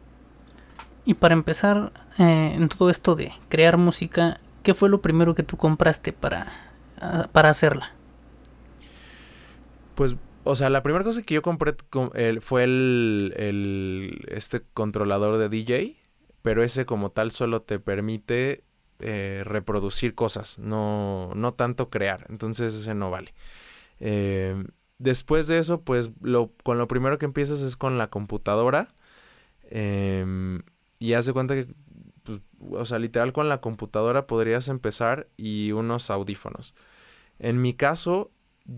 [1.05, 5.43] Y para empezar eh, en todo esto de crear música, ¿qué fue lo primero que
[5.43, 6.51] tú compraste para,
[6.99, 7.91] ah, para hacerla?
[9.95, 11.75] Pues, o sea, la primera cosa que yo compré
[12.41, 16.01] fue el, este controlador de DJ
[16.41, 18.63] pero ese como tal solo te permite
[18.99, 23.33] eh, reproducir cosas, no, no tanto crear, entonces ese no vale.
[23.99, 24.63] Eh,
[24.97, 26.11] después de eso, pues
[26.63, 28.87] con lo primero que empiezas es con la computadora
[29.69, 30.63] em,
[30.99, 31.67] y haz de cuenta que,
[32.23, 32.39] pues,
[32.71, 36.75] o sea, literal con la computadora podrías empezar y unos audífonos.
[37.39, 38.31] En mi caso,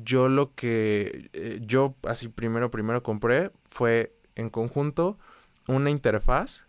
[0.03, 5.17] yo lo que eh, yo así primero primero compré fue en conjunto
[5.67, 6.65] una interfaz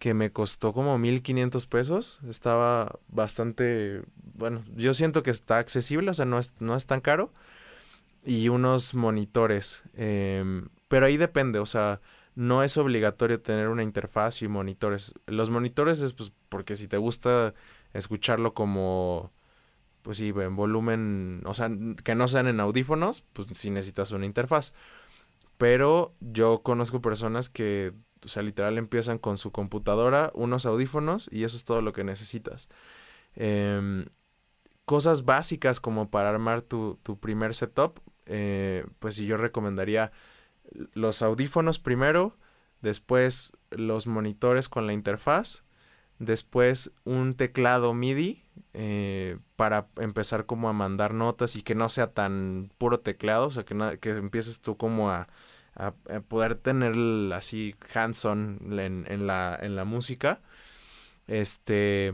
[0.00, 2.20] que me costó como 1500 pesos.
[2.28, 4.02] Estaba bastante,
[4.34, 7.32] bueno, yo siento que está accesible, o sea, no es, no es tan caro.
[8.24, 9.82] Y unos monitores.
[9.94, 12.00] Em, pero ahí depende, o sea,
[12.34, 15.12] no es obligatorio tener una interfaz y monitores.
[15.26, 17.54] Los monitores es pues porque si te gusta
[17.92, 19.30] escucharlo como,
[20.02, 21.70] pues sí, en volumen, o sea,
[22.04, 24.72] que no sean en audífonos, pues sí necesitas una interfaz.
[25.58, 27.92] Pero yo conozco personas que
[28.24, 32.04] o sea, literal empiezan con su computadora, unos audífonos y eso es todo lo que
[32.04, 32.68] necesitas.
[33.34, 34.06] Em,
[34.84, 40.12] cosas básicas como para armar tu, primer setup, eh, pues sí, yo recomendaría
[40.92, 42.36] los audífonos primero,
[42.80, 45.62] después los monitores con la interfaz,
[46.20, 48.44] después un teclado MIDI
[48.74, 53.50] eh, para empezar como a mandar notas y que no sea tan puro teclado, o
[53.50, 55.28] sea, que, que empieces tú como a
[55.74, 55.92] a,
[56.28, 56.94] poder tener
[57.32, 60.40] así hands-on en, la, en la música.
[61.26, 62.12] Este.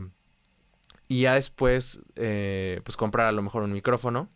[1.07, 4.29] Y ya después, eh, pues comprar a lo mejor un micrófono.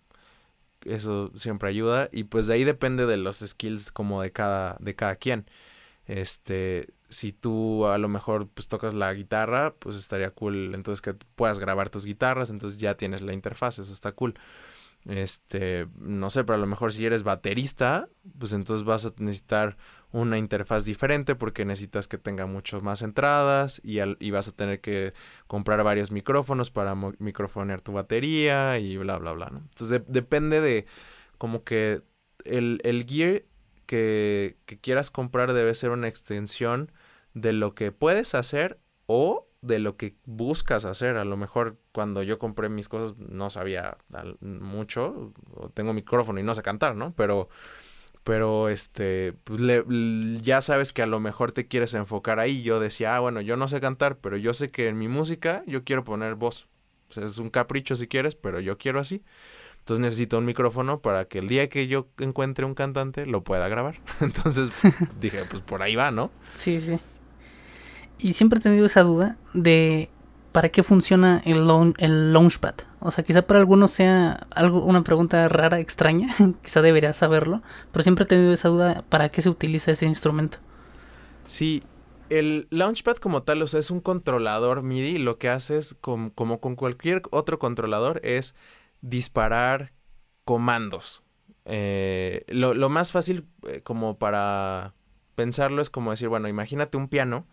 [0.86, 2.10] Eso siempre ayuda.
[2.12, 5.46] Y pues de ahí depende de los skills como de cada, de cada quien.
[6.06, 10.74] Este, si tú a lo mejor pues tocas la guitarra, pues estaría cool.
[10.74, 14.34] Entonces que puedas grabar tus guitarras, entonces ya tienes la interfaz, eso está cool.
[15.06, 18.08] Este, no sé, pero a lo mejor si eres baterista,
[18.38, 19.78] pues entonces vas a necesitar
[20.12, 24.80] una interfaz diferente porque necesitas que tenga muchas más entradas y, y, vas a tener
[24.80, 25.14] que
[25.48, 29.60] comprar varios micrófonos para microfonear tu batería y bla, bla, bla, ¿no?
[29.60, 30.86] Entonces depende de
[31.38, 32.04] como que
[32.46, 33.44] el, el gear
[33.88, 36.92] que, que quieras comprar debe ser una extensión
[37.34, 41.18] de lo que puedes hacer o de lo que buscas hacer.
[41.18, 43.98] A lo mejor cuando yo compré mis cosas no sabía
[44.42, 45.34] mucho,
[45.74, 47.14] tengo micrófono y no sé cantar, ¿no?
[47.16, 47.50] Pero,
[48.24, 49.62] pero este, pues
[50.42, 52.64] ya sabes que a lo mejor te quieres enfocar ahí.
[52.64, 55.64] Yo decía, ah, bueno, yo no sé cantar, pero yo sé que en mi música
[55.68, 56.68] yo quiero poner voz.
[57.16, 59.24] Es un capricho si quieres, pero yo quiero así.
[59.80, 63.68] Entonces necesito un micrófono para que el día que yo encuentre un cantante lo pueda
[63.68, 64.00] grabar.
[64.22, 64.70] Entonces
[65.20, 66.32] dije, pues por ahí va, ¿no?
[66.54, 67.00] Sí, sí.
[68.22, 70.10] Y siempre he tenido esa duda de
[70.52, 71.68] para qué funciona el,
[71.98, 72.76] el Launchpad.
[73.00, 76.28] O sea, quizá para algunos sea algo, una pregunta rara, extraña,
[76.64, 77.62] quizá debería saberlo,
[77.92, 80.60] pero siempre he tenido esa duda para qué se utiliza ese instrumento.
[81.46, 81.84] Sí,
[82.30, 86.34] el Launchpad como tal, o sea, es un controlador MIDI, lo que hace es, como
[86.34, 88.56] con cualquier otro controlador, es
[89.02, 89.94] disparar
[90.46, 91.24] comandos.
[91.66, 94.94] Eh, lo, más fácil eh, como para
[95.36, 97.48] pensarlo es como decir, bueno, imagínate un piano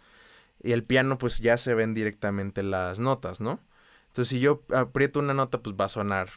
[0.63, 3.61] y el piano pues ya se ven directamente las notas, ¿no?
[4.09, 6.29] Entonces si yo aprieto una nota pues va a sonar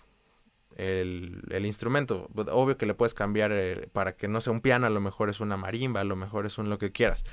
[0.77, 2.29] el, instrumento.
[2.35, 5.29] Obvio que le puedes cambiar eh, para que no sea un piano, a lo mejor
[5.29, 7.23] es una marimba, a lo mejor es un lo que quieras.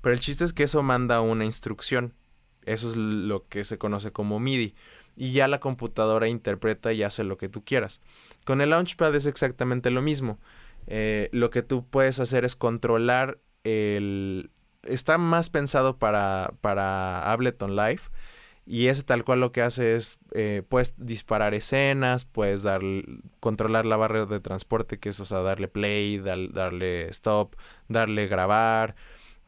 [0.00, 2.14] Pero el chiste es que eso manda una instrucción.
[2.64, 4.74] Eso es lo que se conoce como MIDI.
[5.16, 8.00] Y ya la computadora interpreta y hace lo que tú quieras.
[8.44, 10.38] Con el Launchpad es exactamente lo mismo.
[10.86, 14.50] Eh, lo que tú puedes hacer es controlar el,
[14.88, 18.02] está más pensado para, para Ableton Live.
[18.68, 22.80] Y ese tal cual lo que hace es, eh, puedes disparar escenas, puedes dar,
[23.38, 27.54] controlar la barra de transporte, que es, o sea, darle play, darle stop,
[27.88, 28.96] darle grabar.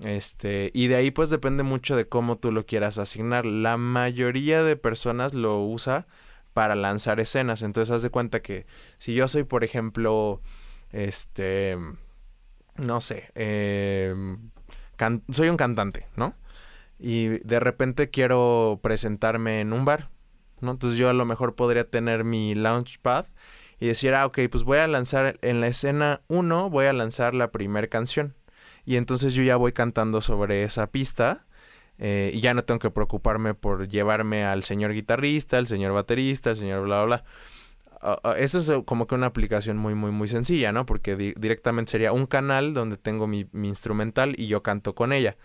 [0.04, 3.44] Este, y de ahí pues depende mucho de cómo tú lo quieras asignar.
[3.44, 6.06] La mayoría de personas lo usa
[6.52, 7.62] para lanzar escenas.
[7.62, 8.66] Entonces haz de cuenta que
[8.98, 10.40] si yo soy, por ejemplo,
[10.92, 11.76] este,
[12.76, 13.32] no sé,
[15.30, 16.34] soy un cantante, ¿no?
[16.98, 20.10] Y de repente quiero presentarme en un bar,
[20.60, 20.72] ¿no?
[20.72, 23.26] Entonces yo a lo mejor podría tener mi launchpad
[23.80, 27.34] y decir, ah, ok, pues voy a lanzar en la escena 1, voy a lanzar
[27.34, 28.34] la primera canción.
[28.84, 31.46] Y entonces yo ya voy cantando sobre esa pista
[31.98, 36.50] eh, y ya no tengo que preocuparme por llevarme al señor guitarrista, al señor baterista,
[36.50, 37.24] al señor bla, bla, bla.
[38.00, 40.86] Ah, eso es como que una aplicación muy, muy, muy sencilla, ¿no?
[40.86, 45.36] Porque directamente sería un canal donde tengo mi, mi, instrumental y yo canto con ella.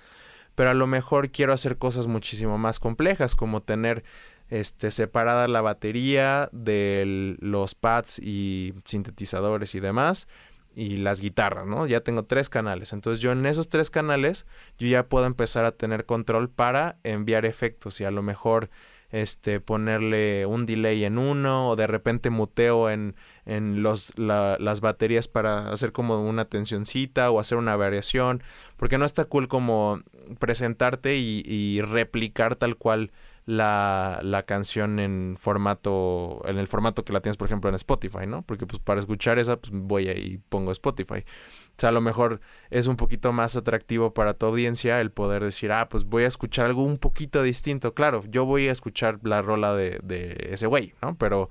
[0.55, 4.03] Pero a lo mejor quiero hacer cosas muchísimo más complejas, como tener
[4.49, 10.27] este, separada la batería de los pads y sintetizadores y demás
[10.75, 11.87] y las guitarras, ¿no?
[11.87, 12.93] Ya tengo tres canales.
[12.93, 14.45] Entonces yo en esos tres canales
[14.77, 18.69] yo ya puedo empezar a tener control para enviar efectos y a lo mejor
[19.13, 25.27] este ponerle un delay en uno o de repente muteo en, en los, las baterías
[25.27, 28.41] para hacer como una tensioncita o hacer una variación
[28.75, 29.99] porque no está cool como
[30.39, 33.11] presentarte y, replicar tal cual
[33.45, 38.25] la, la, canción en formato, en el formato que la tienes, por ejemplo, en Spotify,
[38.25, 38.41] ¿no?
[38.43, 41.19] Porque pues para escuchar esa, pues voy ahí y pongo Spotify.
[41.19, 45.43] O sea, a lo mejor es un poquito más atractivo para tu audiencia el poder
[45.43, 47.93] decir, ah, pues voy a escuchar algo un poquito distinto.
[47.93, 51.17] Claro, yo voy a escuchar la rola de, de ese güey, ¿no?
[51.17, 51.49] Pero,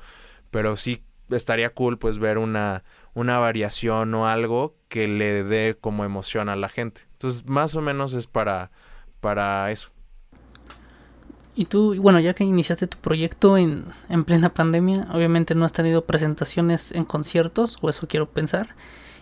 [0.50, 6.04] pero sí estaría cool pues ver una, una variación o algo que le dé como
[6.04, 7.02] emoción a la gente.
[7.22, 8.72] Entonces, más o menos es para,
[9.20, 9.90] para eso.
[11.54, 15.72] Y tú, bueno, ya que iniciaste tu proyecto en, en plena pandemia, obviamente no has
[15.72, 18.74] tenido presentaciones en conciertos, o eso quiero pensar.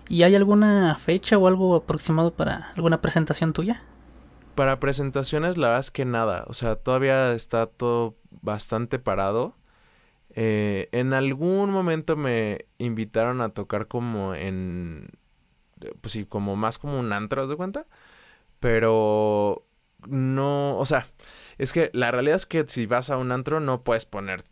[0.08, 3.82] ¿Y hay alguna fecha o algo aproximado para alguna presentación tuya?
[4.54, 6.44] Para presentaciones, la verdad es que nada.
[6.48, 9.56] O sea, todavía está todo bastante parado.
[10.30, 15.10] Eh, en algún momento me invitaron a tocar como en.
[16.00, 17.86] Pues sí, como más como un antro, ¿de cuenta?
[18.60, 19.66] Pero
[20.08, 20.78] no.
[20.78, 21.06] O sea,
[21.58, 24.44] es que la realidad es que si vas a un antro no puedes poner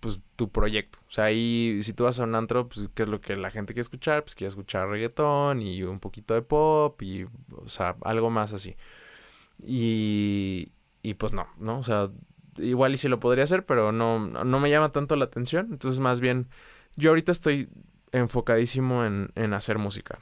[0.00, 0.98] pues tu proyecto.
[1.08, 3.50] O sea, ahí si tú vas a un antro, pues qué es lo que la
[3.50, 7.24] gente quiere escuchar, pues quiere escuchar reggaetón y un poquito de pop y
[7.54, 8.76] o sea, algo más así.
[9.62, 10.72] Y
[11.02, 11.78] y pues no, ¿no?
[11.78, 12.10] O sea,
[12.58, 16.00] igual y si lo podría hacer, pero no no me llama tanto la atención, entonces
[16.00, 16.46] más bien
[16.96, 17.68] yo ahorita estoy
[18.12, 20.18] enfocadísimo en, en hacer música.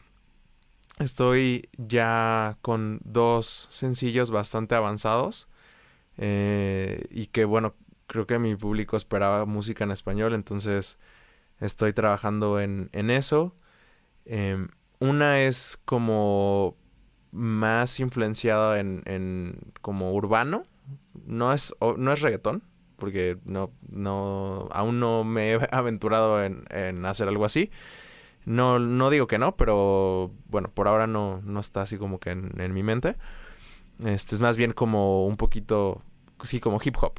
[0.99, 5.49] Estoy ya con dos sencillos bastante avanzados
[6.19, 7.75] eh, y que bueno,
[8.07, 10.99] creo que mi público esperaba música en español, entonces
[11.61, 13.55] estoy trabajando en, en eso.
[14.25, 14.69] Em,
[15.01, 16.77] una es como
[17.33, 20.65] más influenciada en, en como urbano,
[21.27, 22.63] no es, no es reggaetón,
[22.97, 27.71] porque no, no, aún no me he aventurado en, en hacer algo así.
[28.45, 32.31] No, no digo que no, pero bueno, por ahora no, no está así como que
[32.31, 33.17] en, en mi mente.
[34.05, 36.03] Este es más bien como un poquito,
[36.43, 37.15] sí, como hip hop.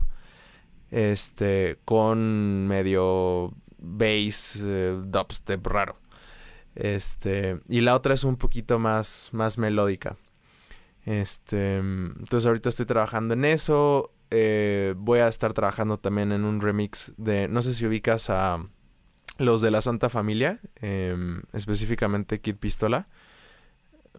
[0.91, 5.97] Este, con medio bass, eh, dubstep raro.
[6.75, 10.17] Este, y la otra es un poquito más, más melódica.
[11.05, 14.11] Este, entonces ahorita estoy trabajando en eso.
[14.31, 18.65] Eh, voy a estar trabajando también en un remix de, no sé si ubicas a
[19.37, 23.07] los de la Santa Familia, em, específicamente Kid Pistola,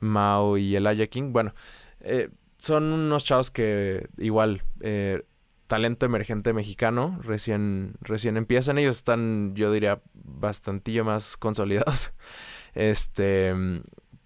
[0.01, 1.33] Mao y Elijah King.
[1.33, 1.55] Bueno,
[2.01, 5.23] eh, son unos chavos que igual, eh,
[5.67, 8.79] talento emergente mexicano, recién, recién empiezan.
[8.79, 12.13] Ellos están, yo diría, bastantillo más consolidados.
[12.79, 13.55] Este,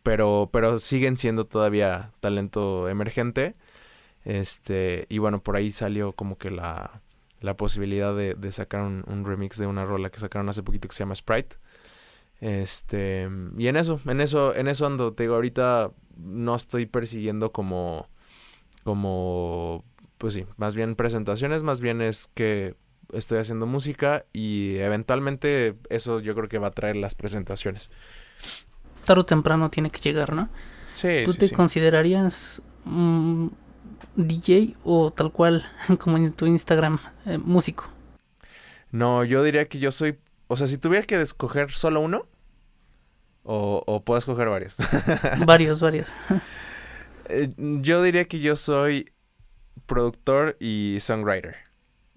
[0.02, 3.52] pero, pero siguen siendo todavía talento emergente.
[4.24, 7.00] Este, y bueno, por ahí salió como que la,
[7.40, 10.88] la posibilidad de, de sacar un, un, remix de una rola que sacaron hace poquito
[10.88, 11.56] que se llama Sprite.
[12.40, 13.28] Este,
[13.58, 18.08] y en eso, en eso, en eso ando, te digo, ahorita no estoy persiguiendo como
[18.84, 19.84] como,
[20.18, 22.74] pues sí, más bien presentaciones, más bien es que
[23.12, 27.90] estoy haciendo música y eventualmente eso yo creo que va a traer las presentaciones.
[29.04, 30.48] Tarde o temprano tiene que llegar, ¿no?
[30.94, 31.22] Sí.
[31.24, 32.62] ¿Tú te considerarías
[34.16, 35.66] DJ o tal cual
[35.98, 37.88] como en tu Instagram, eh, músico?
[38.90, 42.26] No, yo diría que yo soy, o sea, si tuviera que escoger solo uno,
[43.42, 44.76] o, o puedo escoger varios.
[45.46, 46.12] varios, varios.
[47.28, 49.12] Eh, yo diría que yo soy
[49.86, 51.56] productor y songwriter.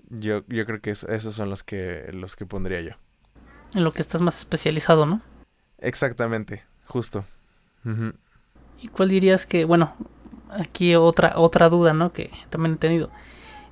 [0.09, 2.91] Yo, yo creo que esos son los que, los que pondría yo.
[3.73, 5.21] En lo que estás más especializado, ¿no?
[5.79, 7.25] Exactamente, justo.
[8.81, 9.95] ¿Y cuál dirías que, bueno,
[10.59, 12.13] aquí otra, otra duda, ¿no?
[12.13, 13.11] Que también he tenido.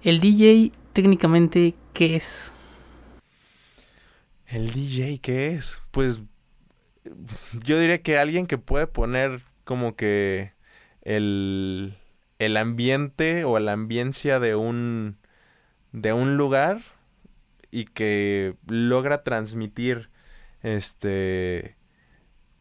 [0.03, 2.53] ¿El DJ técnicamente qué es?
[4.47, 5.81] ¿El DJ qué es?
[5.91, 6.21] Pues
[7.63, 10.53] yo diría que alguien que puede poner como que
[11.01, 11.95] el,
[12.39, 15.17] el ambiente o la ambiencia de un,
[15.91, 16.81] de un lugar
[17.71, 20.09] y que logra transmitir
[20.61, 21.77] este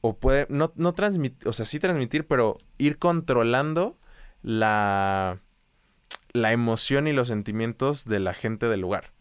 [0.00, 3.98] o puede no, no transmitir, o sea, sí transmitir, pero ir controlando
[4.43, 5.41] la
[6.32, 9.12] la emoción y los sentimientos de la gente del lugar.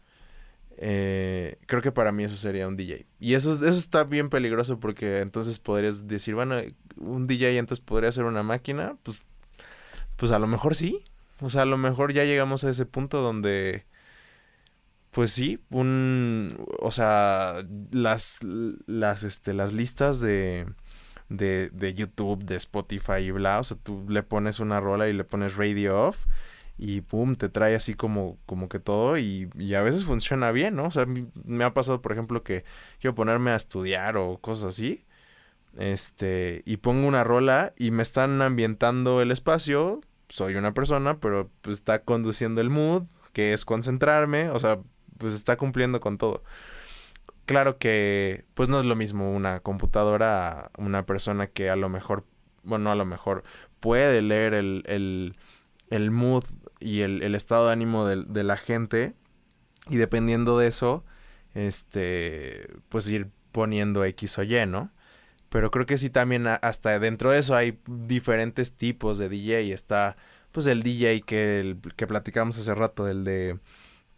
[0.78, 3.06] Eh, creo que para mí eso sería un DJ.
[3.20, 6.56] Y eso, eso está bien peligroso porque entonces podrías decir, bueno,
[6.98, 8.98] un DJ entonces podría ser una máquina.
[9.04, 9.24] Pues,
[10.16, 11.04] pues a lo mejor sí.
[11.42, 13.86] O sea, a lo mejor ya llegamos a ese punto donde,
[15.12, 18.40] pues sí, un, o sea, las,
[18.86, 20.66] las, este, las listas de,
[21.30, 25.14] de, de YouTube, de Spotify y bla, o sea, tú le pones una rola y
[25.14, 26.26] le pones radio off
[26.78, 30.76] y pum, te trae así como, como que todo y, y, a veces funciona bien,
[30.78, 30.86] ¿no?
[30.86, 31.06] O sea,
[31.44, 32.64] me ha pasado, por ejemplo, que
[33.02, 35.06] quiero ponerme a estudiar o cosas así,
[35.78, 41.50] este, y pongo una rola y me están ambientando el espacio, soy una persona, pero
[41.62, 43.04] pues, está conduciendo el mood,
[43.34, 44.80] que es concentrarme, o sea,
[45.18, 46.44] pues está cumpliendo con todo.
[47.50, 52.24] Claro que, pues no es lo mismo una computadora una persona que a lo mejor,
[52.62, 53.44] bueno, a lo mejor
[53.80, 55.34] puede leer el, el,
[55.90, 56.44] el mood
[56.80, 59.16] y el, el estado de ánimo de, de, la gente.
[59.88, 61.04] Y dependiendo de eso,
[61.56, 64.92] este, pues ir poniendo X o Y, ¿no?
[65.50, 69.74] Pero creo que sí también hasta dentro de eso hay diferentes tipos de DJ.
[69.74, 70.18] Está
[70.52, 73.58] pues el DJ que, el, que platicamos hace rato, el de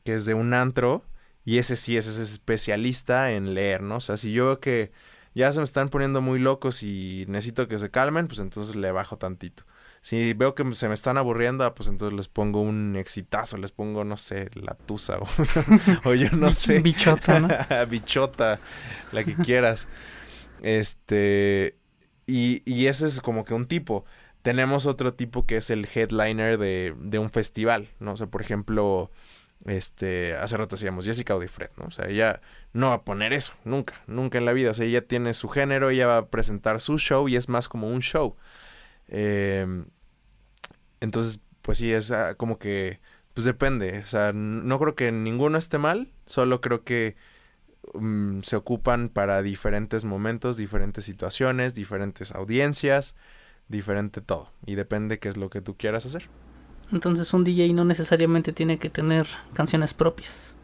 [0.03, 1.05] que es de un antro.
[1.43, 3.97] Y ese sí ese es especialista en leer, ¿no?
[3.97, 4.91] O sea, si yo veo que
[5.33, 8.91] ya se me están poniendo muy locos y necesito que se calmen, pues entonces le
[8.91, 9.63] bajo tantito.
[10.01, 13.71] Si veo que se me están aburriendo, ah, pues entonces les pongo un exitazo, les
[13.71, 15.27] pongo, no sé, la tusa o,
[16.09, 16.79] o yo no sé.
[16.79, 17.47] Bichota, ¿no?
[17.89, 18.59] Bichota,
[19.11, 19.87] la que quieras.
[20.63, 21.77] Este,
[22.25, 24.05] y, y ese es como que un tipo.
[24.41, 28.13] Tenemos otro tipo que es el headliner de, de un festival, ¿no?
[28.13, 29.11] O sea, por ejemplo,
[29.65, 31.85] este, hace rato decíamos Jessica Audifred, ¿no?
[31.85, 32.41] O sea, ella
[32.73, 34.71] no va a poner eso, nunca, nunca en la vida.
[34.71, 37.69] O sea, ella tiene su género, ella va a presentar su show y es más
[37.69, 38.35] como un show.
[39.07, 39.65] Eh,
[41.01, 42.99] entonces, pues sí, es uh, como que,
[43.33, 43.99] pues depende.
[43.99, 47.15] O sea, no creo que ninguno esté mal, solo creo que
[47.93, 53.15] um, se ocupan para diferentes momentos, diferentes situaciones, diferentes audiencias,
[53.67, 54.51] diferente todo.
[54.65, 56.29] Y depende qué es lo que tú quieras hacer.
[56.91, 60.55] Entonces un DJ no necesariamente tiene que tener canciones propias.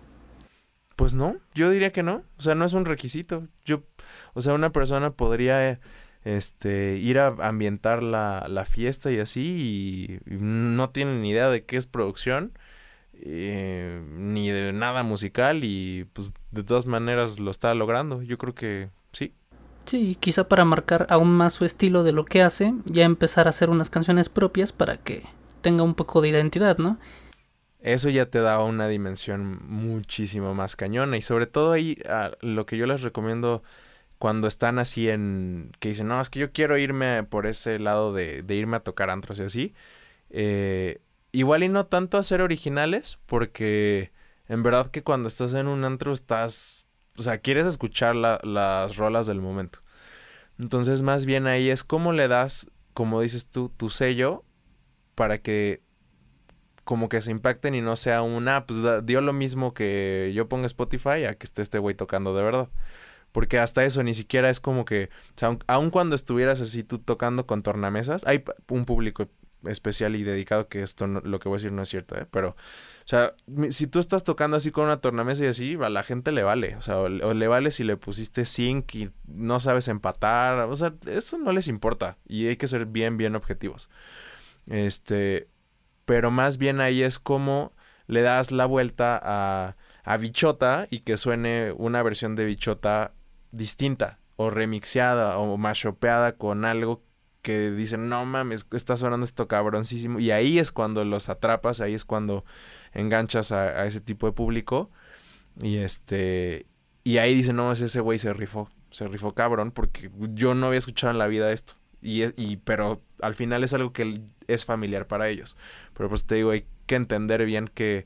[0.95, 2.23] Pues no, yo diría que no.
[2.37, 3.47] O sea, no es un requisito.
[3.65, 3.83] Yo,
[4.33, 5.79] o sea, una persona podría
[6.23, 11.49] este, ir a ambientar la, la fiesta y así, y, y, no tienen ni idea
[11.49, 12.51] de qué es producción,
[13.13, 18.23] eh, ni de nada musical, y pues de todas maneras lo está logrando.
[18.23, 19.33] Yo creo que sí.
[19.85, 23.51] Sí, quizá para marcar aún más su estilo de lo que hace, ya empezar a
[23.51, 25.23] hacer unas canciones propias para que
[25.67, 26.97] tenga un poco de identidad, ¿no?
[27.81, 32.65] Eso ya te da una dimensión muchísimo más cañona y sobre todo ahí a, lo
[32.65, 33.63] que yo les recomiendo
[34.17, 38.13] cuando están así en que dicen, no, es que yo quiero irme por ese lado
[38.13, 39.73] de, irme a tocar antros y así.
[40.29, 41.01] Eh,
[41.33, 44.13] igual y no tanto a ser originales, porque
[44.47, 46.87] en verdad que cuando estás en un antro estás,
[47.17, 49.79] o sea, quieres escuchar la, las rolas del momento.
[50.59, 54.45] Entonces más bien ahí es cómo le das, como dices tú, tu sello
[55.17, 55.81] para que
[56.83, 60.67] como que se impacten y no sea una, pues dio lo mismo que yo ponga
[60.67, 62.69] Spotify a que esté este güey tocando de verdad.
[63.31, 66.99] Porque hasta eso ni siquiera es como que, o sea, aun, cuando estuvieras así tú
[66.99, 69.27] tocando con tornamesas, hay un público
[69.65, 72.27] especial y dedicado que esto no, lo que voy a decir no es cierto, ¿eh?
[72.29, 72.55] pero o
[73.05, 73.33] sea,
[73.71, 76.75] si tú estás tocando así con una tornamesa y así, a la gente le vale,
[76.75, 80.93] o sea, o, le vale si le pusiste zinc y no sabes empatar, o sea,
[81.07, 83.89] eso no les importa y hay que ser bien bien objetivos.
[84.67, 85.47] Este,
[86.05, 87.73] pero más bien ahí es como
[88.07, 89.75] le das la vuelta a
[90.07, 93.11] a Bichota y que suene una versión de Bichota
[93.51, 97.03] distinta o remixeada o mashopeada con algo
[97.41, 100.21] que dicen, no mames, está sonando esto cabroncísimo.
[100.21, 102.45] Y ahí es cuando los atrapas, ahí es cuando
[102.93, 104.89] enganchas a, ese tipo de público.
[105.61, 106.67] Y este.
[107.03, 108.69] Y ahí dicen, no, ese güey se rifó.
[108.91, 109.71] Se rifó cabrón.
[109.71, 111.73] Porque yo no había escuchado en la vida esto.
[112.01, 115.57] Y, y pero al final es algo que es familiar para ellos.
[115.93, 118.05] Pero pues te digo, hay que entender bien que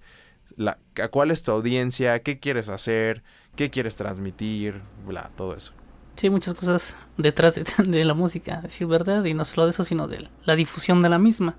[0.56, 3.24] la, a cuál es tu audiencia, qué quieres hacer,
[3.56, 5.74] qué quieres transmitir, bla, todo eso.
[6.16, 10.08] Sí, muchas cosas detrás de, la música, decir verdad, y no solo de eso, sino
[10.08, 11.56] de la difusión de la misma.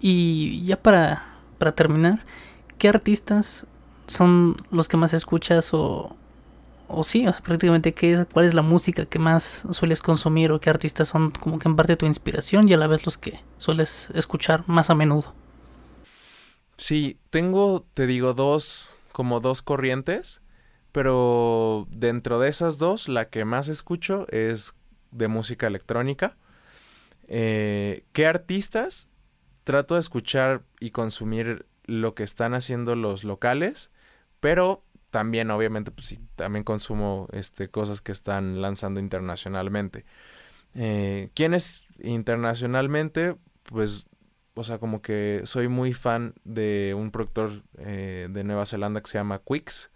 [0.00, 2.24] Y ya para, para terminar,
[2.78, 3.66] ¿qué artistas
[4.06, 6.16] son los que más escuchas o,
[6.90, 11.08] o sí, prácticamente qué, cuál es la música que más sueles consumir o qué artistas
[11.08, 14.64] son como que en parte tu inspiración y a la vez los que sueles escuchar
[14.68, 15.34] más a menudo?
[16.76, 20.40] Sí, tengo, te digo, dos, como dos corrientes,
[20.92, 24.74] pero dentro de esas dos, la que más escucho es
[25.10, 26.36] de música electrónica.
[27.28, 29.08] Eh, ¿Qué artistas?
[29.64, 33.90] Trato de escuchar y consumir lo que están haciendo los locales,
[34.40, 40.04] pero también obviamente pues sí, también consumo este, cosas que están lanzando internacionalmente.
[40.74, 43.36] Eh, ¿Quiénes internacionalmente?
[43.64, 44.06] Pues,
[44.54, 49.10] o sea, como que soy muy fan de un productor eh, de Nueva Zelanda que
[49.10, 49.90] se llama Quicks.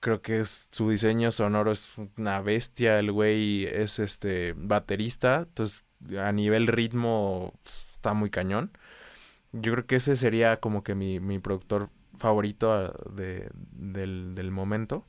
[0.00, 2.98] Creo que su diseño sonoro es una bestia.
[2.98, 5.46] El güey es este baterista.
[5.48, 5.84] Entonces,
[6.18, 7.54] a nivel ritmo,
[7.96, 8.70] está muy cañón.
[9.52, 15.06] Yo creo que ese sería como que mi, mi productor favorito de, del, momento.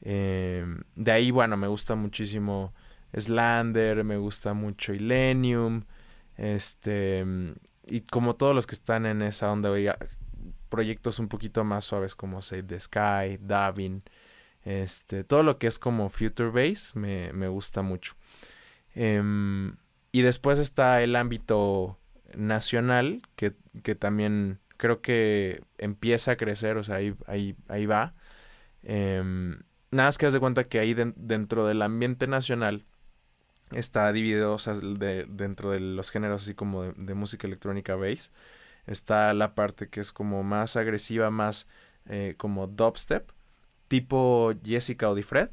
[0.00, 2.72] Em, de ahí, bueno, me gusta muchísimo
[3.18, 5.84] Slander, me gusta mucho Illenium,
[6.36, 7.24] este,
[7.86, 9.70] y como todos los que están en esa onda,
[10.68, 14.02] proyectos un poquito más suaves como Save the Sky, Davin,
[14.64, 18.14] este, todo lo que es como Future Base me, me gusta mucho.
[18.94, 19.76] Em,
[20.12, 21.98] y después está el ámbito
[22.34, 28.14] nacional, que, que también creo que empieza a crecer, o sea, ahí, ahí, ahí va.
[28.82, 29.60] Em,
[29.90, 32.86] nada más que haz de cuenta que ahí dentro del ambiente nacional
[33.72, 38.32] está dividido, o sea, dentro de los géneros así como de, música electrónica bass,
[38.86, 41.68] está la parte que es como más agresiva, más
[42.06, 43.30] eh, como dubstep,
[43.86, 45.50] tipo Jessica Odifred.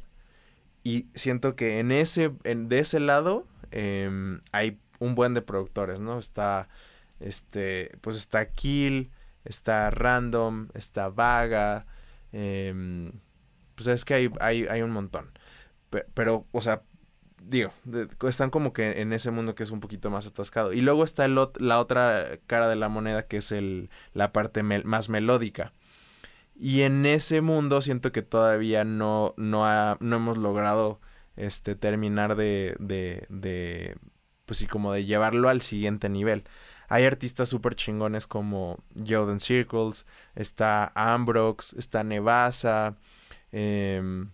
[0.83, 5.99] Y siento que en ese, en, de ese lado em, hay un buen de productores,
[5.99, 6.17] ¿no?
[6.17, 6.69] Está,
[7.19, 9.11] este, pues está Kill,
[9.47, 11.85] está random, está vaga.
[12.31, 13.11] Em,
[13.75, 15.31] pues es que hay, hay, un montón.
[16.13, 16.83] Pero, o sea,
[17.41, 17.71] digo,
[18.27, 20.73] están como que en ese mundo que es un poquito más atascado.
[20.73, 24.63] Y luego está el, la otra cara de la moneda que es el, la parte
[24.63, 25.73] más melódica.
[26.59, 30.99] Y en ese mundo siento que todavía no, no, no hemos logrado
[31.35, 33.95] este, terminar de, de, de,
[34.45, 36.43] pues sí, como de llevarlo al siguiente nivel.
[36.87, 42.95] Hay artistas súper chingones como Jordan Circles, está Ambrox, está Nevasa,
[43.51, 44.31] em,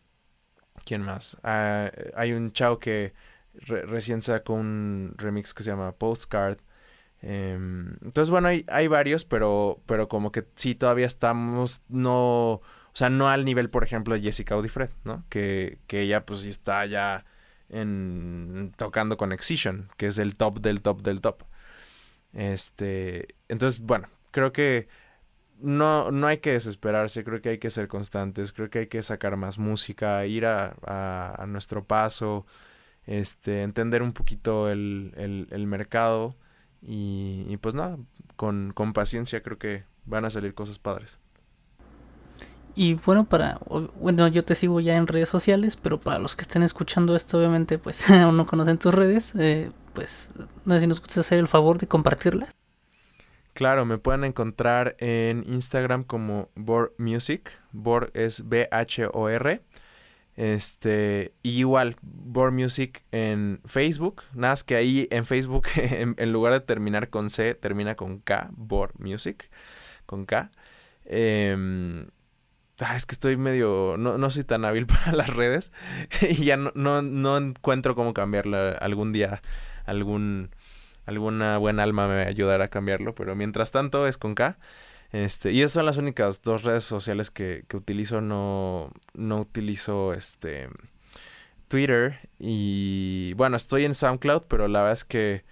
[0.85, 1.37] ¿quién más?
[1.43, 3.13] Ah, hay un chao que
[3.53, 6.57] recién sacó un remix que se llama Postcard.
[7.21, 12.61] Em, entonces, bueno, hay, hay varios, pero, pero como que sí, todavía estamos, no, o
[12.93, 15.23] sea, no al nivel, por ejemplo, de Jessica Audifred, ¿no?
[15.29, 17.25] Que, que ella pues está ya
[17.69, 21.43] en, tocando con Excision, que es el top del top del top.
[22.33, 24.87] Este, entonces, bueno, creo que
[25.59, 29.03] no, no hay que desesperarse, creo que hay que ser constantes, creo que hay que
[29.03, 32.45] sacar más música, ir a, a, nuestro paso,
[33.05, 35.13] este, entender un poquito el,
[35.49, 36.35] el, mercado
[36.81, 37.97] y, y, pues nada,
[38.35, 41.19] con, con paciencia creo que van a salir cosas padres.
[42.75, 43.59] Y bueno, para,
[43.99, 47.37] bueno, yo te sigo ya en redes sociales, pero para los que estén escuchando esto,
[47.37, 50.29] obviamente, pues aún no conocen tus redes, eh, pues
[50.65, 52.49] no sé si nos gusta hacer el favor de compartirlas.
[53.53, 57.61] Claro, me pueden encontrar en Instagram como Bor Music.
[57.71, 59.61] Bor es B-H-O-R.
[60.35, 64.23] Este, igual, Bor Music en Facebook.
[64.33, 68.49] Nada más que ahí en Facebook, en, lugar de terminar con C, termina con K.
[68.53, 69.49] Bor Music.
[70.07, 70.49] Con K.
[72.79, 75.71] Ah, es que estoy medio, no, no soy tan hábil para las redes
[76.21, 78.71] y ya no, no, encuentro cómo cambiarla.
[78.71, 79.41] Algún día,
[79.85, 80.51] algún,
[81.05, 84.57] alguna buena alma me ayudará a cambiarlo, pero mientras tanto es con K.
[85.11, 88.21] Este, y esas son las únicas dos redes sociales que, que utilizo.
[88.21, 90.69] No, no utilizo este
[91.67, 92.19] Twitter.
[92.39, 95.45] Y bueno, estoy en SoundCloud, pero la verdad es que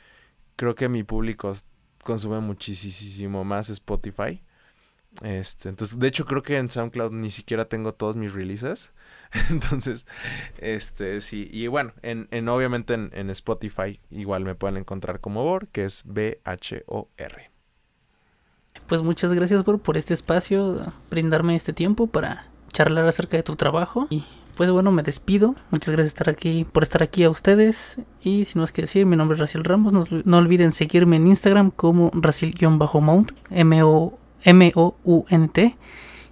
[0.55, 1.53] creo que mi público
[2.03, 4.41] consume muchísimo más Spotify.
[5.21, 8.91] Este, entonces, de hecho, creo que en SoundCloud ni siquiera tengo todos mis releases.
[9.49, 10.05] entonces,
[10.57, 11.49] este, sí.
[11.51, 16.03] Y bueno, en, en obviamente en, Spotify igual me pueden encontrar como Bor, que es
[16.05, 17.51] B-H-O-R.
[18.87, 23.55] Pues muchas gracias por, por este espacio, brindarme este tiempo para charlar acerca de tu
[23.55, 24.07] trabajo.
[24.09, 25.55] Y pues bueno, me despido.
[25.71, 27.99] Muchas gracias estar aquí, por estar aquí a ustedes.
[28.21, 29.93] Y sin más que decir, mi nombre es Raciel Ramos.
[29.93, 35.77] No, no olviden seguirme en Instagram como Raciel-Mount, M-O M-O-U-N-T.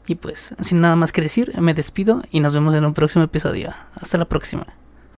[0.07, 3.23] Y pues, sin nada más que decir, me despido y nos vemos en un próximo
[3.23, 3.73] episodio.
[3.95, 4.65] Hasta la próxima.